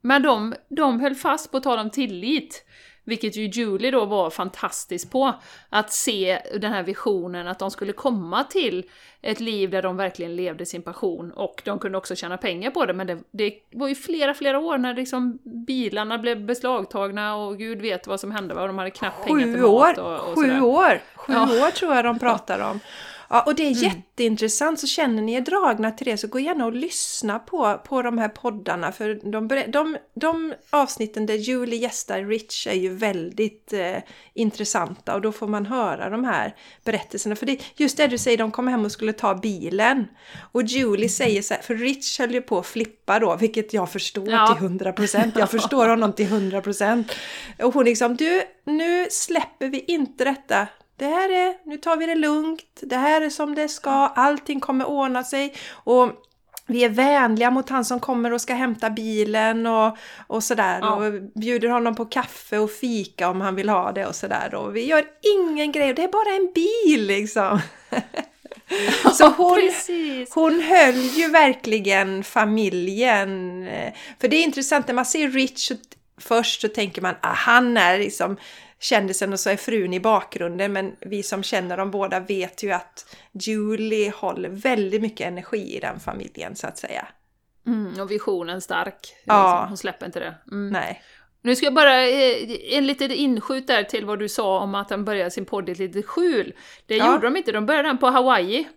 [0.00, 2.64] Men de, de höll fast, på tal om tillit,
[3.04, 5.34] vilket ju Julie då var fantastisk på.
[5.70, 8.84] Att se den här visionen att de skulle komma till
[9.22, 12.86] ett liv där de verkligen levde sin passion och de kunde också tjäna pengar på
[12.86, 12.92] det.
[12.92, 17.82] Men det, det var ju flera, flera år när liksom bilarna blev beslagtagna och gud
[17.82, 18.54] vet vad som hände.
[18.54, 21.00] Och de hade knappt pengar till mat och, och Sju år!
[21.14, 21.42] Sju ja.
[21.42, 22.80] år tror jag de pratar om.
[23.34, 23.82] Ja, och det är mm.
[23.82, 28.02] jätteintressant, så känner ni er dragna till det så gå gärna och lyssna på, på
[28.02, 33.72] de här poddarna för de, de, de avsnitten där Julie gästar Rich är ju väldigt
[33.72, 33.96] eh,
[34.34, 36.54] intressanta och då får man höra de här
[36.84, 37.36] berättelserna.
[37.36, 40.06] För det, just det du säger, de kom hem och skulle ta bilen
[40.52, 43.90] och Julie säger så här, för Rich höll ju på att flippa då, vilket jag
[43.90, 44.56] förstår ja.
[44.58, 45.32] till 100%.
[45.36, 47.04] Jag förstår honom till 100%.
[47.62, 50.66] Och hon liksom, du, nu släpper vi inte detta
[51.02, 54.60] det här är, nu tar vi det lugnt, det här är som det ska, allting
[54.60, 55.54] kommer ordna sig.
[55.72, 56.12] Och
[56.66, 59.96] vi är vänliga mot han som kommer och ska hämta bilen och,
[60.26, 60.78] och sådär.
[60.82, 60.94] Ja.
[60.94, 64.54] och bjuder honom på kaffe och fika om han vill ha det och sådär.
[64.54, 65.04] Och vi gör
[65.38, 67.60] ingen grej, det är bara en bil liksom.
[69.14, 69.70] Så hon,
[70.34, 73.68] hon höll ju verkligen familjen.
[74.20, 75.70] För det är intressant när man ser Rich
[76.20, 78.36] först så tänker man att ah, han är liksom
[78.82, 80.72] kändisen och så är frun i bakgrunden.
[80.72, 85.80] Men vi som känner dem båda vet ju att Julie håller väldigt mycket energi i
[85.80, 87.08] den familjen så att säga.
[87.66, 89.14] Mm, och visionen stark.
[89.24, 89.52] Ja.
[89.52, 90.34] Liksom, hon släpper inte det.
[90.50, 90.68] Mm.
[90.68, 91.02] Nej.
[91.42, 94.88] Nu ska jag bara, eh, en liten inskjut där till vad du sa om att
[94.88, 96.52] de började sin podd i ett litet skjul.
[96.86, 97.12] Det ja.
[97.12, 98.68] gjorde de inte, de började den på Hawaii.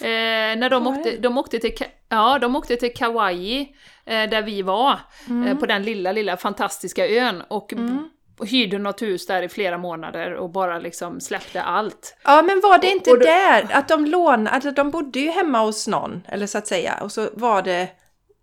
[0.00, 1.72] Eh, när de åkte, de, åkte till,
[2.08, 3.60] ja, de åkte till Kauai,
[4.04, 5.48] eh, där vi var, eh, mm.
[5.48, 7.42] eh, på den lilla, lilla fantastiska ön.
[7.48, 12.16] Och mm och hyrde något hus där i flera månader och bara liksom släppte allt.
[12.24, 15.20] Ja, men var det inte och, och då, där att de lånade, alltså de bodde
[15.20, 17.88] ju hemma hos någon, eller så att säga, och så var det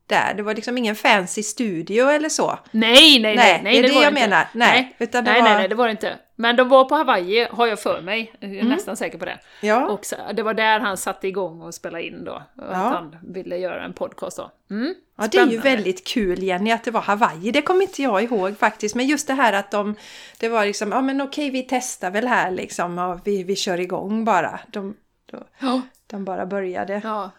[0.08, 0.34] där.
[0.34, 2.60] Det var liksom ingen fancy studio eller så.
[2.72, 3.36] Nej, nej, nej.
[3.36, 4.22] nej, nej det det, det jag inte.
[4.22, 4.48] menar.
[4.54, 5.50] Nej, nej, utan det nej, var...
[5.50, 6.18] nej, nej, det var det inte.
[6.44, 8.34] Men de var på Hawaii, har jag för mig.
[8.40, 8.70] Jag är mm.
[8.70, 9.40] nästan säker på det.
[9.62, 9.88] Ja.
[9.88, 12.44] Och så, det var där han satte igång och spelade in då.
[12.56, 12.64] Ja.
[12.64, 14.52] Att han ville göra en podcast då.
[14.70, 14.96] Mm.
[15.18, 17.52] Ja, det är ju väldigt kul Jenny att det var Hawaii.
[17.52, 18.96] Det kommer inte jag ihåg faktiskt.
[18.96, 19.96] Men just det här att de...
[20.40, 23.80] Det var liksom, ja men okej vi testar väl här liksom och vi, vi kör
[23.80, 24.60] igång bara.
[24.68, 24.96] De,
[25.32, 25.82] då, ja.
[26.08, 27.02] de bara började.
[27.04, 27.32] Ja.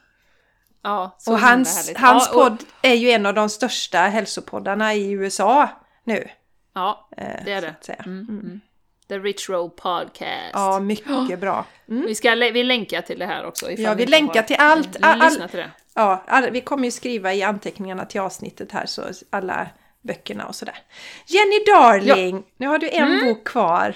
[0.82, 5.10] Ja, och hans, hans ja, och, podd är ju en av de största hälsopoddarna i
[5.10, 5.68] USA
[6.04, 6.28] nu.
[6.74, 7.92] Ja, det är det.
[7.92, 8.60] Mm, mm.
[9.08, 10.50] The Rich Roll Podcast.
[10.52, 11.66] Ja, mycket bra.
[11.88, 12.06] Mm.
[12.06, 13.70] Vi, ska, vi länkar till det här också.
[13.70, 14.96] Ja, vi länkar till allt.
[15.02, 15.70] All, all, till det.
[15.94, 19.68] Ja, all, vi kommer ju skriva i anteckningarna till avsnittet här, så alla
[20.02, 20.78] böckerna och sådär.
[21.26, 22.42] Jenny Darling, ja.
[22.56, 23.24] nu har du en mm.
[23.24, 23.94] bok kvar.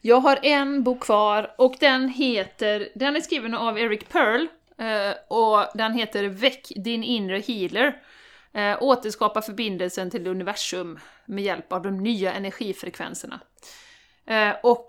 [0.00, 4.46] Jag har en bok kvar och den heter, den är skriven av Eric Pearl
[4.78, 8.02] Eh, och den heter Väck din inre healer.
[8.52, 13.40] Eh, återskapa förbindelsen till universum med hjälp av de nya energifrekvenserna.
[14.26, 14.88] Eh, och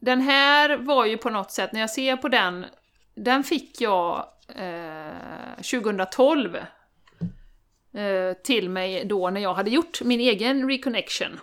[0.00, 2.66] den här var ju på något sätt, när jag ser på den,
[3.14, 10.68] den fick jag eh, 2012 eh, till mig då när jag hade gjort min egen
[10.68, 11.40] reconnection.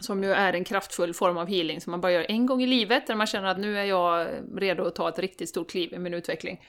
[0.00, 2.66] Som ju är en kraftfull form av healing som man bara gör en gång i
[2.66, 5.92] livet, där man känner att nu är jag redo att ta ett riktigt stort kliv
[5.92, 6.60] i min utveckling.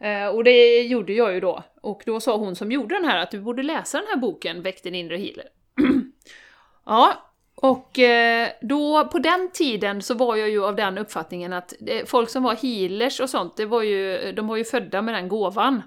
[0.00, 1.62] Eh, och det gjorde jag ju då.
[1.80, 4.62] Och då sa hon som gjorde den här att du borde läsa den här boken,
[4.62, 5.48] Väck din inre healer.
[6.86, 7.27] ja,
[7.60, 12.04] och eh, då på den tiden så var jag ju av den uppfattningen att eh,
[12.06, 15.28] folk som var healers och sånt, det var ju, de var ju födda med den
[15.28, 15.82] gåvan.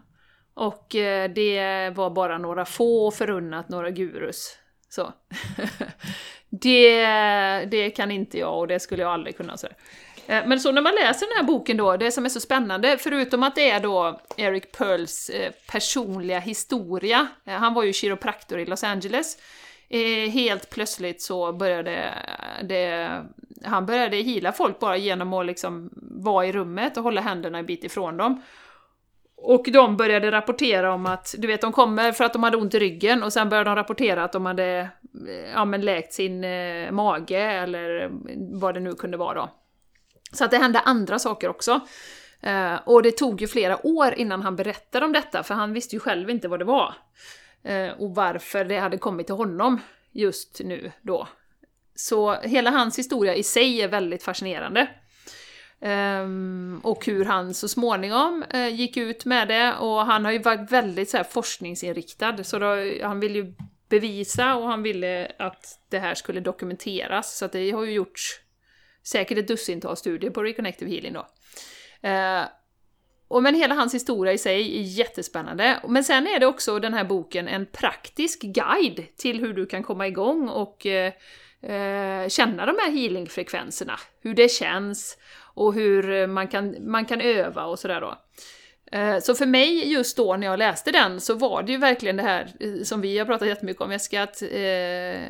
[0.53, 4.57] Och eh, det var bara några få förunnat, några gurus.
[4.89, 5.13] Så.
[6.49, 7.05] det,
[7.65, 9.73] det kan inte jag och det skulle jag aldrig kunna säga.
[10.27, 13.43] Men så när man läser den här boken då, det som är så spännande, förutom
[13.43, 15.31] att det är då Eric Pearls
[15.67, 19.37] personliga historia, han var ju kiropraktor i Los Angeles,
[19.93, 22.13] Eh, helt plötsligt så började
[22.63, 23.09] det,
[23.63, 27.65] han började hila folk bara genom att liksom vara i rummet och hålla händerna en
[27.65, 28.41] bit ifrån dem.
[29.37, 32.73] och de började rapportera om att, du vet de kommer för att de hade ont
[32.73, 34.79] i ryggen och sen började de rapportera att de hade
[35.27, 38.11] eh, ja, men läkt sin eh, mage eller
[38.59, 39.49] vad det nu kunde vara då.
[40.31, 41.79] Så att det hände andra saker också.
[42.41, 45.95] Eh, och det tog ju flera år innan han berättade om detta, för han visste
[45.95, 46.93] ju själv inte vad det var.
[47.63, 49.81] Eh, och varför det hade kommit till honom
[50.11, 51.27] just nu då.
[51.95, 54.89] Så hela hans historia i sig är väldigt fascinerande.
[55.83, 60.39] Um, och hur han så småningom uh, gick ut med det och han har ju
[60.39, 63.53] varit väldigt så här, forskningsinriktad så då, han vill ju
[63.89, 68.39] bevisa och han ville att det här skulle dokumenteras så att det har ju gjorts
[69.03, 71.27] säkert ett dussintal studier på Reconnective Healing då.
[72.09, 72.43] Eh,
[73.31, 75.79] och men hela hans historia i sig är jättespännande.
[75.87, 79.83] Men sen är det också den här boken en praktisk guide till hur du kan
[79.83, 81.13] komma igång och eh,
[81.61, 83.99] eh, känna de här healingfrekvenserna.
[84.21, 85.17] Hur det känns,
[85.53, 88.17] och hur man kan, man kan öva och sådär då.
[88.97, 92.17] Eh, så för mig just då när jag läste den så var det ju verkligen
[92.17, 95.21] det här eh, som vi har pratat jättemycket om Jessica, att eh,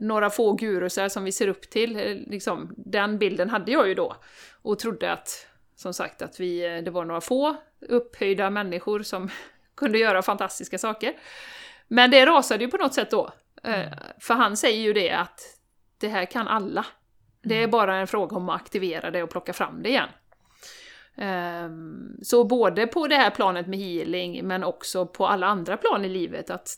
[0.00, 3.94] några få gurusar som vi ser upp till, eh, liksom, den bilden hade jag ju
[3.94, 4.16] då.
[4.62, 5.46] Och trodde att,
[5.76, 9.30] som sagt, att vi, det var några få upphöjda människor som
[9.76, 11.14] kunde göra fantastiska saker.
[11.88, 13.30] Men det rasade ju på något sätt då.
[13.62, 15.40] Eh, för han säger ju det att
[15.98, 16.86] det här kan alla.
[17.42, 17.70] Det är mm.
[17.70, 20.08] bara en fråga om att aktivera det och plocka fram det igen.
[21.16, 26.04] Um, så både på det här planet med healing, men också på alla andra plan
[26.04, 26.68] i livet, att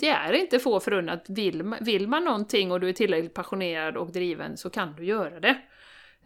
[0.00, 1.24] det är inte få förunnat.
[1.28, 5.40] Vill, vill man någonting och du är tillräckligt passionerad och driven så kan du göra
[5.40, 5.58] det.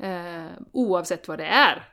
[0.02, 1.88] Uh, oavsett vad det är.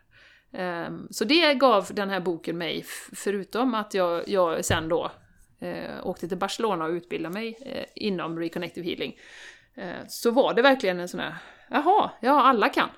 [0.87, 2.85] Um, så det gav den här boken mig,
[3.15, 5.11] förutom att jag, jag sen då
[5.63, 9.15] uh, åkte till Barcelona och utbildade mig uh, inom Reconnective Healing,
[9.75, 11.35] Eh, så var det verkligen en sån här,
[11.69, 12.89] jaha, ja alla kan.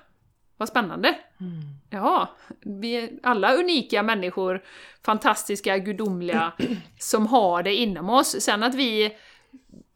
[0.56, 1.08] Vad spännande!
[1.40, 1.62] Mm.
[1.90, 2.28] Jaha,
[2.60, 4.64] vi är alla unika människor,
[5.04, 6.52] fantastiska, gudomliga,
[6.98, 8.40] som har det inom oss.
[8.40, 9.12] Sen att vi eh,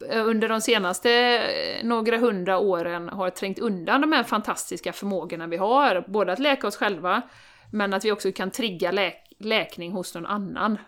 [0.09, 5.57] under de senaste eh, några hundra åren har trängt undan de här fantastiska förmågorna vi
[5.57, 7.23] har, både att läka oss själva,
[7.73, 10.79] men att vi också kan trigga läk läkning hos någon annan.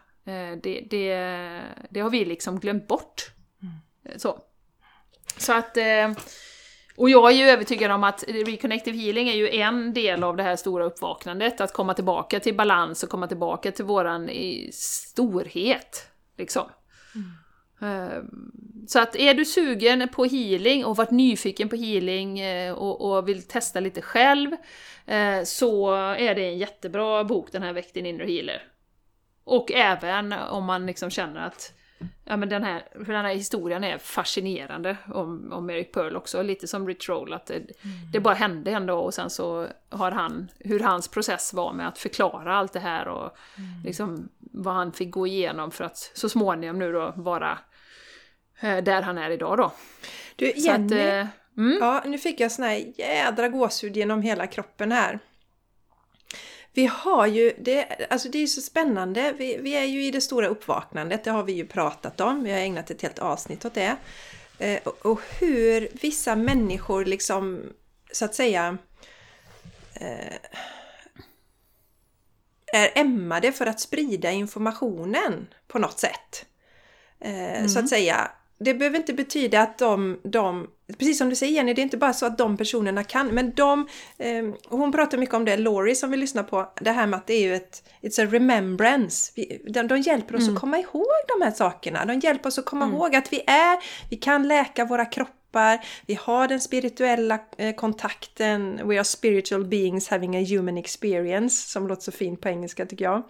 [0.63, 1.15] Det, det,
[1.91, 3.31] det har vi liksom glömt bort.
[3.63, 4.19] Mm.
[4.19, 4.39] Så.
[5.37, 5.77] Så att...
[5.77, 6.11] Eh,
[6.97, 10.43] och jag är ju övertygad om att Reconnective Healing är ju en del av det
[10.43, 14.31] här stora uppvaknandet, att komma tillbaka till balans och komma tillbaka till våran
[14.73, 16.09] storhet.
[16.39, 16.69] Liksom.
[17.15, 17.31] Mm.
[18.87, 23.29] Så att är du sugen på healing och varit nyfiken på healing eh, och, och
[23.29, 24.53] vill testa lite själv,
[25.07, 28.63] eh, så är det en jättebra bok den här Väck din inre healer.
[29.45, 31.73] Och även om man liksom känner att
[32.25, 36.43] Ja men den här, för den här historien är fascinerande om, om Eric Pearl också,
[36.43, 37.71] lite som Rich Roll, att det, mm.
[38.13, 41.99] det bara hände ändå och sen så har han, hur hans process var med att
[41.99, 43.83] förklara allt det här och mm.
[43.85, 47.59] liksom vad han fick gå igenom för att så småningom nu då vara
[48.61, 49.73] där han är idag då.
[50.37, 51.27] Du Jenny, att, eh,
[51.57, 51.79] mm.
[51.81, 55.19] ja nu fick jag sån här jädra gåshud genom hela kroppen här.
[56.75, 60.21] Vi har ju, det, alltså det är så spännande, vi, vi, är ju i det
[60.21, 63.75] stora uppvaknandet, det har vi ju pratat om, vi har ägnat ett helt avsnitt åt
[63.75, 63.97] det.
[64.59, 67.73] Eh, och, och, hur vissa människor liksom,
[68.13, 68.79] så att säga,
[69.95, 70.37] eh,
[72.73, 76.47] är ämmade för att sprida informationen på något sätt.
[77.21, 77.69] Eh, mm.
[77.69, 78.31] Så att säga,
[78.65, 80.67] det behöver inte betyda att de, de,
[80.99, 83.53] precis som du säger Jenny, det är inte bara så att de personerna kan, men
[83.53, 83.89] de,
[84.19, 87.27] eh, hon pratar mycket om det, Laurie som vi lyssnar på, det här med att
[87.27, 89.33] det är ju ett, it's a remembrance.
[89.37, 90.55] Vi, de, de hjälper oss mm.
[90.55, 91.07] att komma ihåg
[91.39, 92.97] de här sakerna, de hjälper oss att komma mm.
[92.97, 93.79] ihåg att vi är,
[94.11, 100.09] vi kan läka våra kroppar, vi har den spirituella eh, kontakten, we are spiritual beings
[100.09, 103.23] having a human experience, som låter så fint på engelska tycker jag.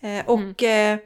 [0.00, 0.98] Eh, och mm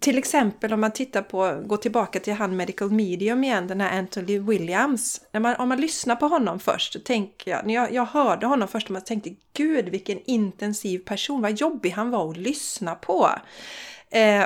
[0.00, 3.98] till exempel om man tittar på, går tillbaka till han Medical Medium igen, den här
[3.98, 5.20] Anthony Williams.
[5.32, 8.46] När man, om man lyssnar på honom först, så tänker jag, när jag, jag hörde
[8.46, 12.94] honom först, och man tänkte gud vilken intensiv person, vad jobbig han var att lyssna
[12.94, 13.30] på.
[14.10, 14.44] Eh,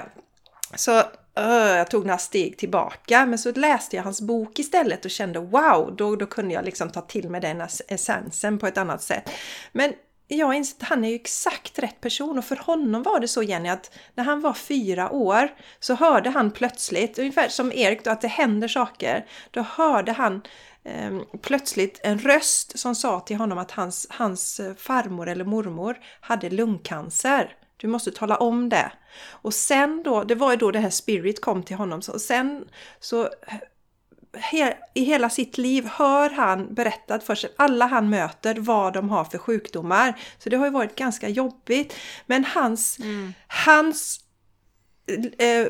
[0.75, 0.99] så
[1.41, 5.39] uh, jag tog några steg tillbaka, men så läste jag hans bok istället och kände
[5.39, 9.31] wow, då, då kunde jag liksom ta till mig den essensen på ett annat sätt.
[9.73, 9.93] Men
[10.37, 13.43] jag inser att han är ju exakt rätt person och för honom var det så
[13.43, 15.49] Jenny att när han var fyra år
[15.81, 19.26] så hörde han plötsligt, ungefär som Erik då, att det händer saker.
[19.51, 20.43] Då hörde han
[20.85, 25.99] eh, plötsligt en röst som sa till honom att hans, hans eh, farmor eller mormor
[26.20, 27.57] hade lungcancer.
[27.76, 28.93] Du måste tala om det.
[29.28, 32.01] Och sen då, det var ju då det här spirit kom till honom.
[32.12, 32.64] och sen
[33.01, 33.28] så
[34.95, 39.24] i hela sitt liv hör han berättat för sig, alla han möter, vad de har
[39.24, 40.20] för sjukdomar.
[40.39, 41.95] Så det har ju varit ganska jobbigt.
[42.26, 43.35] Men hans, mm.
[43.47, 44.20] hans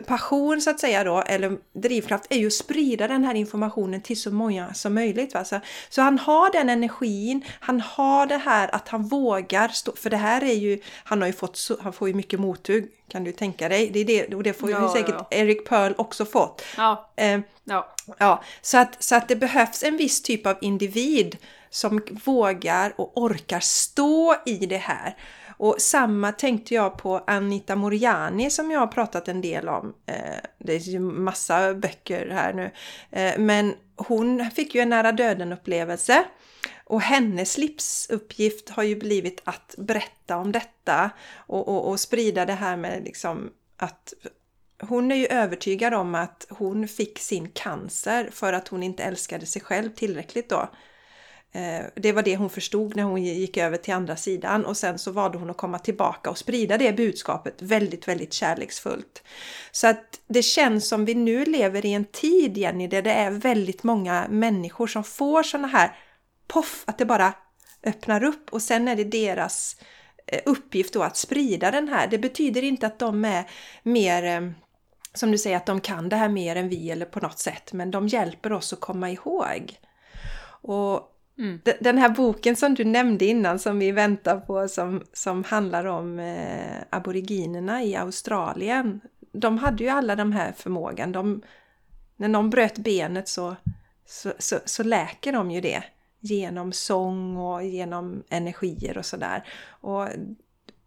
[0.07, 4.21] passion så att säga då, eller drivkraft, är ju att sprida den här informationen till
[4.21, 5.35] så många som möjligt.
[5.35, 5.45] Va?
[5.45, 10.11] Så, så han har den energin, han har det här att han vågar stå, för
[10.11, 13.25] det här är ju, han har ju fått, så, han får ju mycket mothugg, kan
[13.25, 13.91] du tänka dig?
[13.91, 15.27] Det är det, och det får ju säkert ja.
[15.31, 16.63] Eric Pearl också fått.
[16.77, 17.11] Ja.
[17.17, 17.95] Eh, ja.
[18.19, 18.43] ja.
[18.63, 21.37] Så, att, så att det behövs en viss typ av individ
[21.71, 25.17] som vågar och orkar stå i det här.
[25.61, 29.95] Och samma tänkte jag på Anita Moriani som jag har pratat en del om.
[30.07, 30.15] Eh,
[30.59, 32.71] det är ju massa böcker här nu.
[33.11, 36.25] Eh, men hon fick ju en nära döden upplevelse.
[36.85, 42.53] Och hennes livsuppgift har ju blivit att berätta om detta och, och, och sprida det
[42.53, 44.15] här med liksom att
[44.83, 49.47] hon är ju övertygad om att hon fick sin cancer för att hon inte älskade
[49.47, 50.69] sig själv tillräckligt då.
[51.53, 54.99] Eh, det var det hon förstod när hon gick över till andra sidan och sen
[54.99, 59.23] så valde hon att komma tillbaka och sprida det budskapet väldigt, väldigt kärleksfullt.
[59.73, 63.31] Så att det känns som vi nu lever i en tid, Jenny, där det är
[63.31, 65.97] väldigt många människor som får sådana här
[66.47, 67.33] poff, att det bara
[67.83, 69.77] öppnar upp och sen är det deras
[70.27, 72.07] eh, uppgift då att sprida den här.
[72.07, 73.45] Det betyder inte att de är
[73.83, 74.51] mer eh,
[75.15, 77.73] som du säger, att de kan det här mer än vi eller på något sätt,
[77.73, 79.79] men de hjälper oss att komma ihåg.
[80.63, 81.61] Och Mm.
[81.81, 86.19] Den här boken som du nämnde innan som vi väntar på som, som handlar om
[86.19, 89.01] eh, aboriginerna i Australien.
[89.33, 91.13] De hade ju alla de här förmågan.
[91.13, 91.43] De,
[92.17, 93.57] när någon bröt benet så,
[94.07, 95.83] så, så, så läker de ju det
[96.21, 99.45] genom sång och genom energier och sådär.
[99.69, 100.09] Och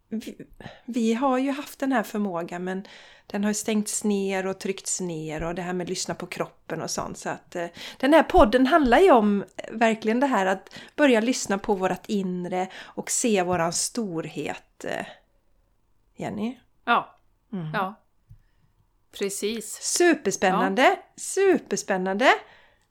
[0.08, 0.36] vi,
[0.84, 2.86] vi, har ju haft den här förmågan men
[3.26, 6.26] den har ju stängts ner och tryckts ner och det här med att lyssna på
[6.26, 7.18] kroppen och sånt.
[7.18, 7.66] Så att eh,
[7.98, 12.08] den här podden handlar ju om eh, verkligen det här att börja lyssna på vårat
[12.08, 14.84] inre och se våran storhet.
[14.84, 15.06] Eh.
[16.16, 16.58] Jenny?
[16.84, 17.16] Ja.
[17.52, 17.70] Mm.
[17.74, 17.94] Ja.
[19.18, 19.78] Precis.
[19.82, 20.82] Superspännande!
[20.82, 20.96] Ja.
[21.16, 22.28] Superspännande!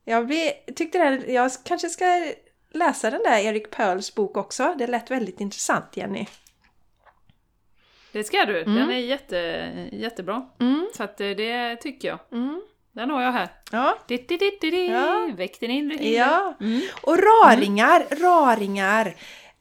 [0.03, 2.33] Jag blir, tyckte det, jag kanske ska
[2.71, 4.75] läsa den där Erik Pearls bok också.
[4.77, 6.27] Det lät väldigt intressant Jenny.
[8.13, 8.75] Det ska du, mm.
[8.75, 9.37] den är jätte,
[9.91, 10.49] jättebra.
[10.59, 10.89] Mm.
[10.97, 12.19] Så att eh, det tycker jag.
[12.31, 12.61] Mm.
[12.91, 13.49] Den har jag här.
[13.71, 13.97] Ja.
[14.07, 15.29] Ditt, ditt, ditt, ditt, ja.
[15.37, 16.09] Väck din inre.
[16.09, 16.57] Ja.
[16.61, 16.81] Mm.
[17.01, 19.07] Och raringar, raringar.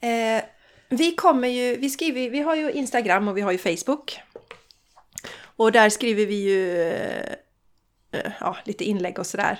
[0.01, 0.43] Eh,
[0.89, 4.21] vi kommer ju, vi skriver, vi har ju Instagram och vi har ju Facebook.
[5.57, 7.33] Och där skriver vi ju eh,
[8.13, 9.59] eh ja, lite inlägg och sådär.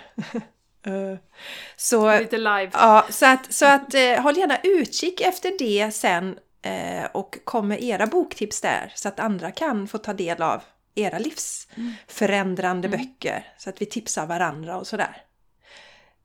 [0.87, 1.17] Uh,
[1.77, 2.71] så, Lite live.
[2.73, 7.69] Ja, så att, så att eh, håll gärna utkik efter det sen Eh, och kom
[7.69, 10.63] med era boktips där så att andra kan få ta del av
[10.95, 13.01] era livsförändrande mm.
[13.01, 15.23] böcker så att vi tipsar varandra och sådär.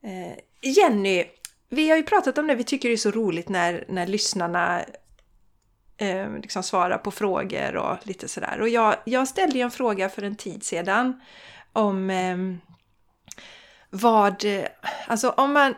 [0.04, 1.26] Eh, Jenny,
[1.70, 4.82] vi har ju pratat om det, vi tycker det är så roligt när, när lyssnarna
[5.98, 8.62] eh, liksom svarar på frågor och lite sådär.
[8.62, 11.22] Och jag, jag ställde ju en fråga för en tid sedan
[11.74, 12.38] om eh,
[13.90, 14.46] vad,
[15.08, 15.76] alltså om man,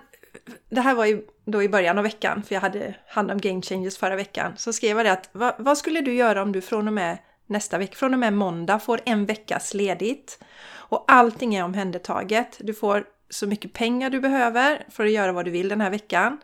[0.69, 3.61] det här var ju då i början av veckan, för jag hade hand om Game
[3.61, 6.61] Changers förra veckan, så skrev jag det att vad, vad skulle du göra om du
[6.61, 7.17] från och med
[7.47, 10.39] nästa vecka, från och med måndag får en veckas ledigt
[10.71, 12.57] och allting är omhändertaget.
[12.59, 15.89] Du får så mycket pengar du behöver för att göra vad du vill den här
[15.89, 16.37] veckan.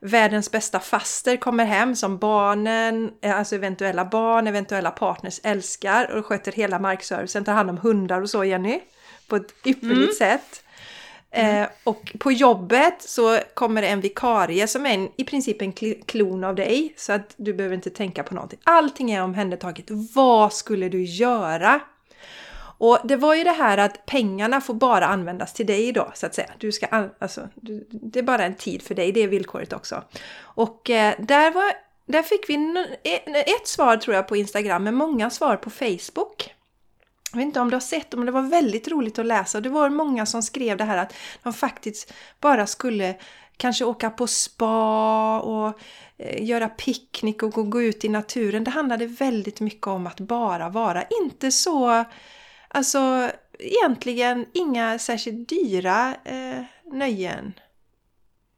[0.00, 6.26] Världens bästa faster kommer hem som barnen, eh, alltså eventuella barn, eventuella partners älskar och
[6.26, 8.80] sköter hela markservicen, tar hand om hundar och så Jenny.
[9.28, 10.38] På ett ypperligt mm.
[10.38, 10.62] sätt.
[11.36, 11.62] Mm.
[11.62, 15.72] Eh, och på jobbet så kommer det en vikarie som är en, i princip en
[16.06, 16.94] klon av dig.
[16.96, 18.58] Så att du behöver inte tänka på någonting.
[18.64, 19.86] Allting är omhändertaget.
[20.14, 21.80] Vad skulle du göra?
[22.78, 26.26] Och det var ju det här att pengarna får bara användas till dig då, så
[26.26, 26.50] att säga.
[26.58, 30.02] Du ska, alltså, du, det är bara en tid för dig, det är villkoret också.
[30.38, 31.72] Och eh, där, var,
[32.06, 32.54] där fick vi
[33.02, 36.55] e-, ett svar tror jag på Instagram, men många svar på Facebook.
[37.36, 39.60] Jag vet inte om du har sett dem, men det var väldigt roligt att läsa.
[39.60, 43.16] Det var många som skrev det här att de faktiskt bara skulle
[43.56, 45.80] kanske åka på spa och
[46.16, 48.64] eh, göra picknick och gå ut i naturen.
[48.64, 51.04] Det handlade väldigt mycket om att bara vara.
[51.22, 52.04] Inte så,
[52.68, 56.62] alltså egentligen inga särskilt dyra eh,
[56.92, 57.52] nöjen.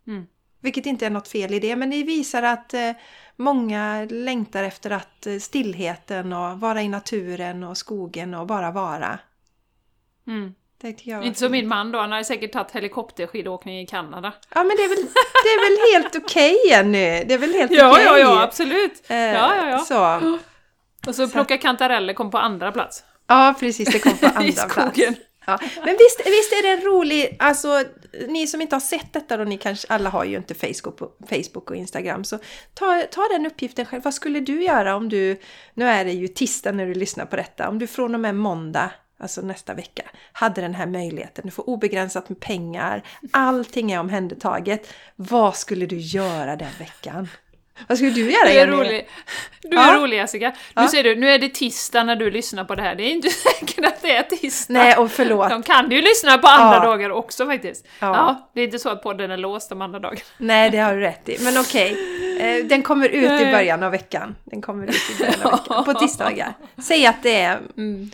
[0.07, 0.27] Mm.
[0.61, 2.93] Vilket inte är något fel i det, men det visar att eh,
[3.39, 9.19] många längtar efter att eh, stillheten och vara i naturen och skogen och bara vara.
[10.27, 10.55] Mm.
[11.23, 14.33] Inte som min man då, han hade säkert tagit helikopterskidåkning i Kanada.
[14.55, 15.07] Ja men det är väl,
[15.45, 17.25] det är väl helt okej okay, Jenny?
[17.25, 18.05] Det är väl helt ja, okej?
[18.05, 19.03] Ja, ja, absolut!
[19.09, 19.79] Eh, ja, ja, ja.
[19.79, 20.39] Så.
[21.09, 23.05] Och så plocka kantareller kom på andra plats.
[23.27, 24.99] Ja, precis, det kom på andra plats.
[25.49, 27.85] Ja, men visst, visst är det en rolig, alltså
[28.29, 31.17] ni som inte har sett detta då, ni kanske, alla har ju inte Facebook och,
[31.29, 32.39] Facebook och Instagram, så
[32.75, 34.03] ta, ta den uppgiften själv.
[34.03, 35.41] Vad skulle du göra om du,
[35.75, 38.35] nu är det ju tisdag när du lyssnar på detta, om du från och med
[38.35, 38.91] måndag
[39.21, 41.45] alltså nästa vecka, hade den här möjligheten.
[41.45, 44.95] Du får obegränsat med pengar, allting är omhändertaget.
[45.17, 47.29] Vad skulle du göra den veckan?
[47.87, 49.09] Vad skulle du göra Du är rolig,
[49.63, 49.95] du Ja.
[49.95, 50.49] är rolig Jessica.
[50.51, 50.89] Nu Ja.
[50.89, 52.95] säger du, nu är det tisdag när du lyssnar på det här.
[52.95, 54.73] Det är inte säkert att det är tisdag.
[54.75, 55.51] Nej, och förlåt.
[55.51, 56.85] De kan ju lyssna på andra Ja.
[56.85, 57.87] dagar också faktiskt.
[58.01, 58.07] Ja.
[58.07, 58.51] Ja.
[58.55, 60.21] det är inte så att podden är låst de andra dagarna.
[60.39, 61.37] Nej, det har du rätt i.
[61.41, 61.97] Men okej,
[62.41, 63.53] eh, den kommer ut i Nej.
[63.53, 64.37] början av veckan.
[64.45, 66.53] Den kommer ut i början av veckan, på tisdagar.
[66.83, 68.11] Säg att det är Mm.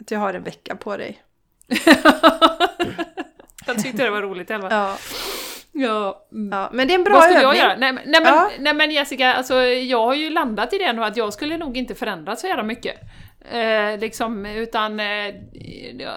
[0.00, 1.22] att du har en vecka på dig.
[3.66, 4.96] Jag tyckte det var roligt i alla fall.
[5.76, 6.26] Ja, Ja.
[6.32, 6.58] Mm.
[6.58, 6.70] ja.
[6.72, 7.62] men det är en bra Vad skulle jag övning.
[7.62, 7.76] göra?
[7.76, 8.50] Nej, nej, men, Ja.
[8.58, 11.76] nej men Jessica, alltså, jag har ju landat i det nu att jag skulle nog
[11.76, 12.96] inte förändra så jävla mycket.
[13.52, 15.34] Eh, liksom, utan eh,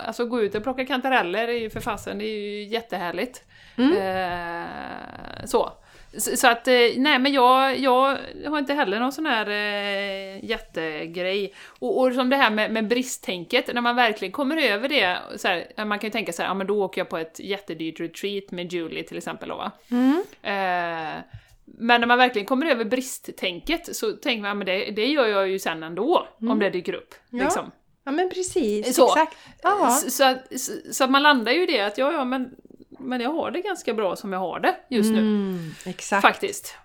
[0.06, 3.44] alltså gå ut och plocka kantareller är ju för fasen, det är ju jättehärligt.
[3.78, 3.92] Mm.
[3.98, 5.72] Eh, så.
[6.18, 10.46] Så så att, eh, nej men jag, jag har inte heller någon sån här eh,
[10.46, 11.54] jättegrej.
[11.80, 15.48] Och, och som det här med, med bristtänket, när man verkligen kommer över det, så
[15.48, 18.00] här, man kan ju tänka så här, ja men då åker jag på ett jättedyrt
[18.00, 19.72] retreat med Julie till exempel då.
[19.92, 20.24] Mm.
[20.42, 21.24] Eh,
[21.66, 25.50] men när man verkligen kommer över bristtänket så tänker man, men det, det gör jag
[25.50, 27.16] ju sen ändå, om det dyker upp.
[27.30, 27.44] Ja.
[27.44, 27.72] Liksom.
[28.08, 28.96] Ja, men precis.
[28.96, 29.06] Så.
[29.06, 29.38] Exakt.
[29.62, 29.90] Ja.
[29.90, 32.56] Så, så, så att man landar ju i det att ja, ja, men,
[33.00, 35.20] men jag har det ganska bra som jag har det just nu.
[35.20, 36.22] Mm, exakt.
[36.22, 36.78] Faktiskt.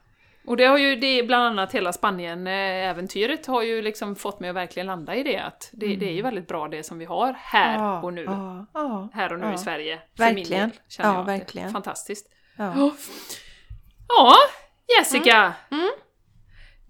[0.46, 4.50] Och det har ju, det är bland annat hela Spanien-äventyret har ju liksom fått mig
[4.50, 7.04] att verkligen landa i det att det, det är ju väldigt bra det som vi
[7.04, 8.24] har här Ja, och nu.
[8.24, 9.98] Ja, ja, Här och nu i Sverige.
[10.16, 10.68] För min Verkligen.
[10.68, 11.72] del, Ja, jag verkligen.
[11.72, 12.26] Fantastiskt.
[12.58, 12.90] ja.
[14.08, 14.34] Ja,
[14.98, 15.52] Jessica!
[15.70, 15.90] Mm.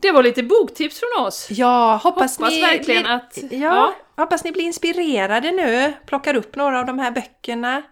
[0.01, 1.49] Det var lite boktips från oss.
[1.51, 3.95] Ja, hoppas, Hoppas ni verkligen blir, att- ja.
[4.17, 7.83] hoppas ni blir inspirerade nu, plockar upp några av de här böckerna.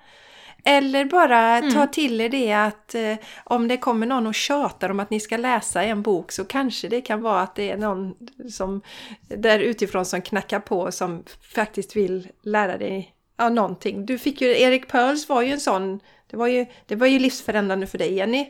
[0.65, 1.75] Eller bara Mm.
[1.75, 5.21] ta till er det att eh, om det kommer någon och tjatar om att ni
[5.21, 8.15] ska läsa en bok så kanske det kan vara att det är någon
[8.51, 8.81] som
[9.29, 14.07] där utifrån som knackar på som faktiskt vill lära dig ja, någonting.
[14.07, 16.01] Du fick ju, Erik Pearls var ju en sån,
[16.31, 18.47] det var ju, det var ju livsförändrande för dig Jenny.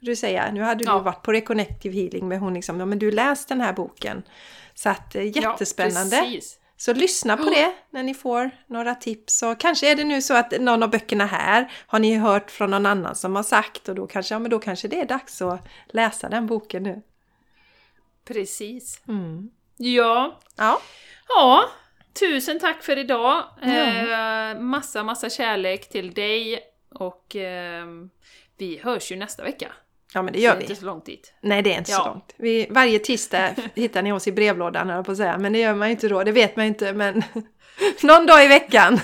[0.00, 0.98] Du säger, nu hade du Ja.
[0.98, 4.22] varit på Reconnective Healing med hon liksom, ja men du läst den här boken.
[4.74, 6.16] Så att eh, jättespännande.
[6.16, 6.58] Ja, precis.
[6.76, 9.42] Så lyssna på det när ni får några tips.
[9.42, 12.70] Och kanske är det nu så att någon av böckerna här har ni hört från
[12.70, 15.42] någon annan som har sagt och då kanske, ja, men då kanske det är dags
[15.42, 17.02] att läsa den boken nu.
[18.24, 19.02] Precis.
[19.08, 19.50] Mm.
[19.76, 20.40] Ja.
[20.56, 20.80] Ja,
[21.28, 21.64] ja,
[22.20, 23.44] tusen tack för idag.
[23.60, 23.68] Ja.
[23.68, 26.60] Eh, massa, massa kärlek till dig
[26.94, 28.10] och ehm,
[28.56, 29.72] vi hörs ju nästa vecka.
[30.14, 30.78] Ja men det Det gör är inte vi.
[30.80, 31.34] så långt dit.
[31.40, 32.06] Nej, det är inte så Ja.
[32.06, 32.34] långt.
[32.36, 35.38] Vi, varje tisdag hittar ni oss i brevlådan, höll på att säga.
[35.38, 36.92] Men det gör man ju inte då, det vet man ju inte.
[36.92, 37.22] Men
[38.02, 39.00] någon dag i veckan.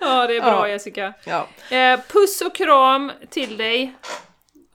[0.00, 0.68] Ja, det är bra Ja.
[0.68, 1.12] Jessica.
[1.24, 1.48] Ja.
[1.76, 3.94] Eh, puss och kram till dig.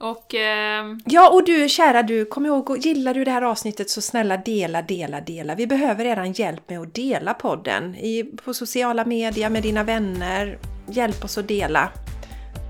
[0.00, 4.00] Och ehm, Ja, och du kära du, kom ihåg, gillar du det här avsnittet så
[4.02, 5.54] snälla dela, dela, dela.
[5.54, 10.58] Vi behöver eran hjälp med att dela podden i, på sociala medier med dina vänner.
[10.88, 11.88] Hjälp oss att dela.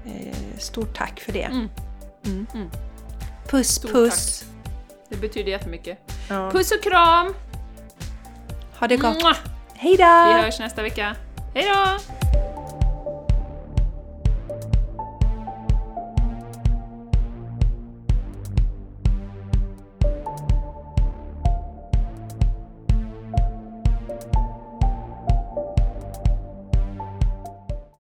[0.06, 1.42] Eh, stort tack för det.
[1.44, 1.68] Mm.
[2.24, 2.46] Mm.
[2.54, 2.70] Mm.
[3.48, 4.44] Puss, Stort puss!
[5.08, 5.98] det betyder jättemycket.
[6.28, 6.50] Ja.
[6.50, 7.34] Puss och kram!
[8.78, 9.22] Ha det gott!
[9.22, 9.36] Mwah!
[9.74, 10.04] Hej då!
[10.36, 11.16] Vi hörs nästa vecka.
[11.54, 11.98] Hej då!